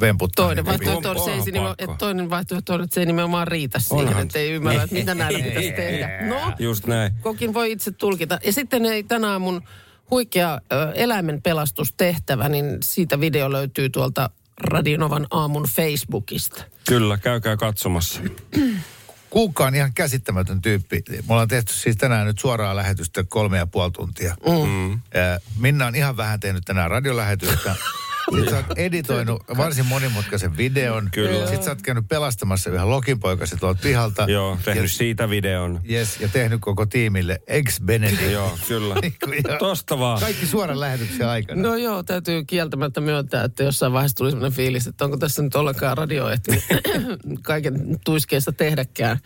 vemputtaa. 0.00 0.46
Toinen 0.46 0.64
vaihtoehto 0.66 1.10
on, 1.10 1.24
se, 1.24 1.32
ei 1.32 1.40
että 1.78 1.96
toinen 1.98 2.30
vaihtoehto 2.30 2.74
on, 2.74 2.82
että 2.82 2.94
se 2.94 3.00
ei 3.00 3.06
nimenomaan 3.06 3.48
riitä 3.48 3.78
siihen, 3.78 4.08
Onhan. 4.08 4.22
että 4.22 4.38
ei 4.38 4.50
ymmärrä, 4.50 4.82
että 4.82 4.94
mitä 4.94 5.14
näillä 5.14 5.38
pitäisi 5.38 5.72
tehdä. 5.72 6.26
No, 6.26 6.52
Just 6.58 6.86
näin. 6.86 7.12
kokin 7.20 7.54
voi 7.54 7.72
itse 7.72 7.90
tulkita. 7.90 8.38
Ja 8.44 8.52
sitten 8.52 8.86
ei 8.86 9.02
tänään 9.02 9.40
mun 9.40 9.62
huikea 10.10 10.60
ö, 10.72 10.92
eläimen 10.94 11.42
pelastustehtävä, 11.42 12.48
niin 12.48 12.78
siitä 12.82 13.20
video 13.20 13.52
löytyy 13.52 13.90
tuolta 13.90 14.30
Radionovan 14.60 15.26
aamun 15.30 15.66
Facebookista. 15.76 16.64
Kyllä, 16.88 17.18
käykää 17.18 17.56
katsomassa. 17.56 18.20
Kuukka 19.30 19.66
on 19.66 19.74
ihan 19.74 19.92
käsittämätön 19.94 20.62
tyyppi. 20.62 21.02
Me 21.10 21.22
ollaan 21.28 21.48
tehty 21.48 21.72
siis 21.72 21.96
tänään 21.96 22.26
nyt 22.26 22.38
suoraa 22.38 22.76
lähetystä 22.76 23.24
kolme 23.28 23.58
ja 23.58 23.66
puoli 23.66 23.90
tuntia. 23.90 24.36
Mm. 24.46 24.92
Ja 24.92 25.40
Minna 25.58 25.86
on 25.86 25.94
ihan 25.94 26.16
vähän 26.16 26.40
tehnyt 26.40 26.64
tänään 26.64 26.90
radiolähetystä. 26.90 27.74
Sitten 28.30 28.50
sä 28.50 28.56
oot 28.56 28.78
editoinut 28.78 29.42
varsin 29.56 29.86
monimutkaisen 29.86 30.56
videon. 30.56 31.08
Kyllä. 31.12 31.46
Sitten 31.46 31.64
sä 31.64 31.70
oot 31.70 31.82
käynyt 31.82 32.08
pelastamassa 32.08 32.70
yhden 32.70 32.90
lokinpoikasen 32.90 33.58
tuolta 33.58 33.80
pihalta. 33.82 34.26
Joo, 34.28 34.58
tehnyt 34.64 34.82
ja, 34.82 34.88
siitä 34.88 35.30
videon. 35.30 35.80
yes, 35.90 36.20
ja 36.20 36.28
tehnyt 36.28 36.60
koko 36.60 36.86
tiimille 36.86 37.40
ex 37.46 37.80
Benedict. 37.80 38.30
Joo, 38.30 38.58
kyllä. 38.68 38.94
Ja 39.48 39.58
Tosta 39.58 39.98
vaan. 39.98 40.20
Kaikki 40.20 40.46
suoran 40.46 40.80
lähetyksen 40.80 41.28
aikana. 41.28 41.62
No 41.62 41.76
joo, 41.76 42.02
täytyy 42.02 42.44
kieltämättä 42.44 43.00
myöntää, 43.00 43.44
että 43.44 43.62
jossain 43.62 43.92
vaiheessa 43.92 44.16
tuli 44.16 44.30
sellainen 44.30 44.56
fiilis, 44.56 44.86
että 44.86 45.04
onko 45.04 45.16
tässä 45.16 45.42
nyt 45.42 45.54
ollenkaan 45.54 45.98
radio 45.98 46.28
ehtinyt 46.28 46.64
kaiken 47.42 47.98
tuiskeesta 48.04 48.52
tehdäkään. 48.52 49.18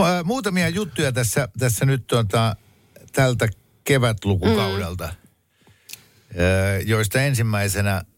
Äh, 0.00 0.24
Muutamia 0.24 0.68
juttuja 0.68 1.12
tässä, 1.12 1.48
tässä 1.58 1.86
nyt 1.86 2.06
tuota, 2.06 2.56
tältä 3.12 3.48
kevätlukukaudelta, 3.84 5.04
mm. 5.04 5.14
joista 6.86 7.22
ensimmäisenä 7.22 7.96
äh, 7.96 8.13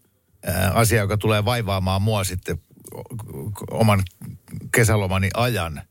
asia, 0.75 1.01
joka 1.01 1.17
tulee 1.17 1.45
vaivaamaan 1.45 2.03
mua 2.03 2.25
sitten 2.25 2.61
oman 3.71 4.03
kesälomani 4.75 5.29
ajan. 5.35 5.83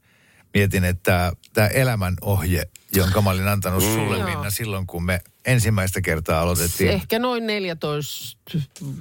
Mietin, 0.53 0.83
että 0.83 1.31
tämä 1.53 1.67
elämänohje, 1.67 2.63
jonka 2.95 3.21
mä 3.21 3.29
olin 3.29 3.47
antanut 3.47 3.83
sulle, 3.83 4.17
Joo. 4.17 4.29
Minna, 4.29 4.49
silloin 4.49 4.87
kun 4.87 5.03
me 5.03 5.21
ensimmäistä 5.45 6.01
kertaa 6.01 6.41
aloitettiin. 6.41 6.91
Ehkä 6.91 7.19
noin 7.19 7.47
14 7.47 8.37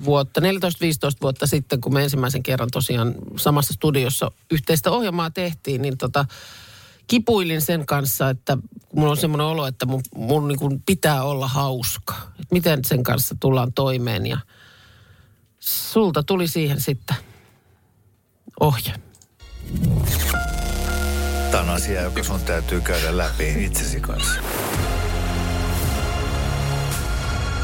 vuotta, 0.04 0.40
14-15 0.40 0.44
vuotta 1.22 1.46
sitten, 1.46 1.80
kun 1.80 1.94
me 1.94 2.02
ensimmäisen 2.02 2.42
kerran 2.42 2.68
tosiaan 2.72 3.14
samassa 3.36 3.74
studiossa 3.74 4.30
yhteistä 4.50 4.90
ohjelmaa 4.90 5.30
tehtiin, 5.30 5.82
niin 5.82 5.98
tota, 5.98 6.24
kipuilin 7.06 7.62
sen 7.62 7.86
kanssa, 7.86 8.30
että 8.30 8.58
mulla 8.94 9.10
on 9.10 9.16
semmoinen 9.16 9.46
olo, 9.46 9.66
että 9.66 9.86
mun, 9.86 10.02
mun 10.16 10.48
niin 10.48 10.82
pitää 10.86 11.22
olla 11.22 11.48
hauska. 11.48 12.14
Että 12.14 12.52
miten 12.52 12.84
sen 12.84 13.02
kanssa 13.02 13.36
tullaan 13.40 13.72
toimeen 13.72 14.26
ja 14.26 14.38
sulta 15.64 16.22
tuli 16.22 16.48
siihen 16.48 16.80
sitten 16.80 17.16
ohje. 18.60 18.94
Tämä 21.50 21.62
on 21.62 21.68
asia, 21.70 22.02
joka 22.02 22.22
sun 22.22 22.40
täytyy 22.40 22.80
käydä 22.80 23.16
läpi 23.16 23.64
itsesi 23.64 24.00
kanssa. 24.00 24.40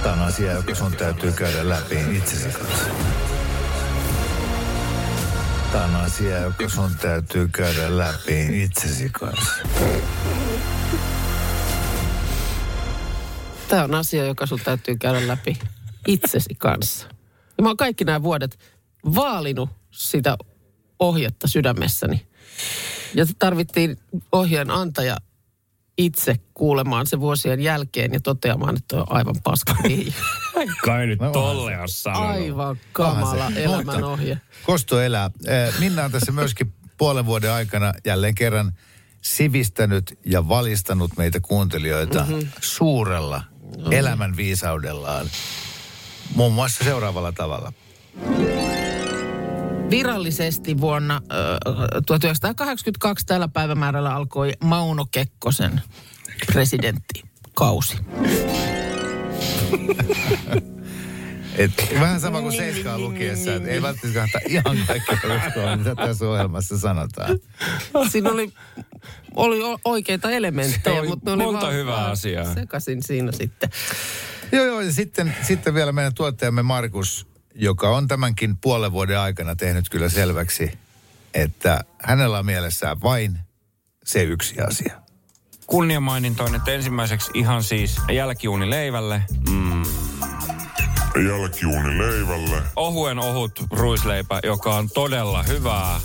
Tämä 0.02 0.14
on 0.14 0.22
asia, 0.22 0.52
joka 0.52 0.74
sun 0.74 0.92
täytyy 0.92 1.32
käydä 1.32 1.68
läpi 1.68 2.16
itsesi 2.16 2.48
kanssa. 2.48 2.90
Tämä 5.72 5.84
on 5.84 5.96
asia, 5.96 6.38
joka 6.38 6.68
sun 6.68 6.90
täytyy 7.00 7.48
käydä 7.48 7.96
läpi 7.98 8.62
itsesi 8.62 9.08
kanssa. 9.08 9.62
Tämä 13.68 13.84
on 13.84 13.94
asia, 13.94 14.24
joka 14.24 14.46
sun 14.46 14.60
täytyy 14.64 14.96
käydä 14.96 15.28
läpi 15.28 15.58
itsesi 16.06 16.54
kanssa. 16.54 17.19
Ja 17.60 17.62
mä 17.62 17.68
oon 17.68 17.76
kaikki 17.76 18.04
nämä 18.04 18.22
vuodet 18.22 18.58
vaalinut 19.14 19.70
sitä 19.90 20.36
ohjetta 20.98 21.48
sydämessäni. 21.48 22.26
Ja 23.14 23.26
se 23.26 23.32
tarvittiin 23.38 23.96
ohjeen 24.32 24.70
antaja 24.70 25.16
itse 25.98 26.36
kuulemaan 26.54 27.06
se 27.06 27.20
vuosien 27.20 27.60
jälkeen 27.60 28.12
ja 28.12 28.20
toteamaan, 28.20 28.76
että 28.76 28.96
on 28.96 29.06
aivan 29.08 29.34
paska. 29.44 29.74
Kai 30.84 31.06
nyt 31.06 31.20
No, 31.20 31.30
tolle 31.30 31.80
on 31.80 31.88
sanonut. 31.88 32.30
Aivan 32.30 32.78
kamala 32.92 33.30
Onhan 33.30 33.52
se. 33.54 33.64
elämän 33.64 34.04
ohje. 34.04 34.40
Kosto 34.66 35.00
elää. 35.00 35.30
Eh, 35.46 35.74
Minna 35.78 36.04
on 36.04 36.12
tässä 36.12 36.32
myöskin 36.32 36.74
puolen 36.98 37.26
vuoden 37.26 37.52
aikana 37.52 37.92
jälleen 38.04 38.34
kerran 38.34 38.72
sivistänyt 39.22 40.18
ja 40.26 40.48
valistanut 40.48 41.10
meitä 41.16 41.40
kuuntelijoita 41.40 42.20
mm-hmm. 42.28 42.48
suurella 42.60 43.42
elämän 43.90 44.36
viisaudellaan. 44.36 45.26
Muun 46.34 46.52
muassa 46.52 46.84
seuraavalla 46.84 47.32
tavalla. 47.32 47.72
Virallisesti 49.90 50.80
vuonna 50.80 51.14
äh, 51.14 51.20
1982 52.06 53.26
tällä 53.26 53.48
päivämäärällä 53.48 54.14
alkoi 54.14 54.52
Mauno 54.64 55.06
Kekkosen 55.10 55.80
presidenttikausi. 56.46 57.96
Et, 61.56 61.72
vähän 62.00 62.20
sama 62.20 62.40
kuin 62.40 62.56
seiskaa 62.56 62.98
lukiessa, 62.98 63.54
että 63.54 63.68
ei 63.68 63.82
välttämättä 63.82 64.20
kannata 64.20 64.38
ihan 64.48 64.78
kaikkea 64.86 65.46
uskoa, 65.46 65.76
mitä 65.76 65.94
tässä 65.94 66.28
ohjelmassa 66.28 66.78
sanotaan. 66.78 67.38
Siinä 68.10 68.30
oli, 68.30 68.52
oli 69.36 69.58
oikeita 69.84 70.30
elementtejä, 70.30 71.00
oli 71.00 71.08
mutta 71.08 71.36
ne 71.36 71.44
oli 71.44 71.52
monta 71.52 71.70
hyvää 71.70 72.06
asiaa. 72.06 72.54
Sekasin 72.54 73.02
siinä 73.02 73.32
sitten. 73.32 73.70
Joo, 74.52 74.64
joo, 74.64 74.80
ja 74.80 74.92
sitten, 74.92 75.36
sitten 75.42 75.74
vielä 75.74 75.92
meidän 75.92 76.14
tuottajamme 76.14 76.62
Markus, 76.62 77.26
joka 77.54 77.90
on 77.90 78.08
tämänkin 78.08 78.56
puolen 78.56 78.92
vuoden 78.92 79.18
aikana 79.18 79.56
tehnyt 79.56 79.88
kyllä 79.88 80.08
selväksi, 80.08 80.78
että 81.34 81.84
hänellä 82.02 82.38
on 82.38 82.46
mielessään 82.46 83.02
vain 83.02 83.38
se 84.04 84.22
yksi 84.22 84.60
asia. 84.60 85.00
Kunniamainintoin, 85.66 86.54
että 86.54 86.70
ensimmäiseksi 86.70 87.30
ihan 87.34 87.62
siis 87.62 87.96
jälkiuuni 88.12 88.70
leivälle. 88.70 89.22
Mm. 89.50 89.82
Jälkiuuni 91.28 91.98
leivälle. 91.98 92.62
Ohuen 92.76 93.18
ohut 93.18 93.64
ruisleipä, 93.70 94.40
joka 94.42 94.74
on 94.74 94.90
todella 94.90 95.42
hyvää. 95.42 96.00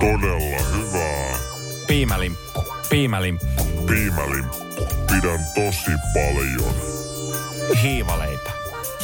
Todella 0.00 0.62
hyvää. 0.76 1.38
Piimälimppu. 1.86 2.64
Piimälimppu. 2.88 3.64
Piimälimppu. 3.86 4.71
Pidän 5.12 5.46
tosi 5.54 5.90
paljon. 6.14 6.74
Hiivaleipä. 7.82 8.50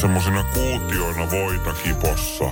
Semmosina 0.00 0.44
kuutioina 0.54 1.30
voita 1.30 1.72
kipossa. 1.72 2.44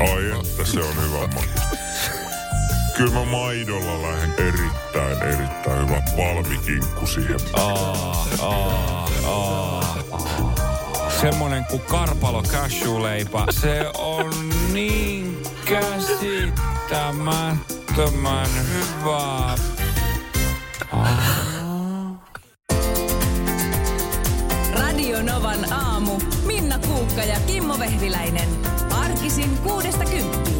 Ai 0.00 0.40
että 0.40 0.64
se 0.64 0.80
on 0.80 0.96
hyvä 0.96 1.26
maku. 1.26 1.42
Kyllä 2.96 3.14
mä 3.14 3.24
maidolla 3.24 4.02
lähden 4.02 4.34
erittäin, 4.38 5.22
erittäin 5.22 5.88
hyvä 5.88 6.02
valmikinkku 6.16 7.06
siihen. 7.06 7.40
Aa, 7.52 8.26
aa, 8.42 9.08
aa. 9.26 9.96
Semmonen 11.20 11.64
kuin 11.64 11.82
karpalo 11.82 12.42
cashew-leipä. 12.42 13.46
Se 13.50 13.90
on 13.98 14.30
niin 14.72 15.42
käsittämättömän 17.96 18.48
hyvää. 18.68 19.56
Radio 24.72 25.22
Novan 25.22 25.72
aamu. 25.72 26.20
Minna 26.46 26.78
Kuukka 26.78 27.20
ja 27.20 27.36
Kimmo 27.46 27.78
Vehviläinen. 27.78 28.48
Arkisin 28.90 29.58
kuudesta 29.58 30.04
kymppiin. 30.04 30.59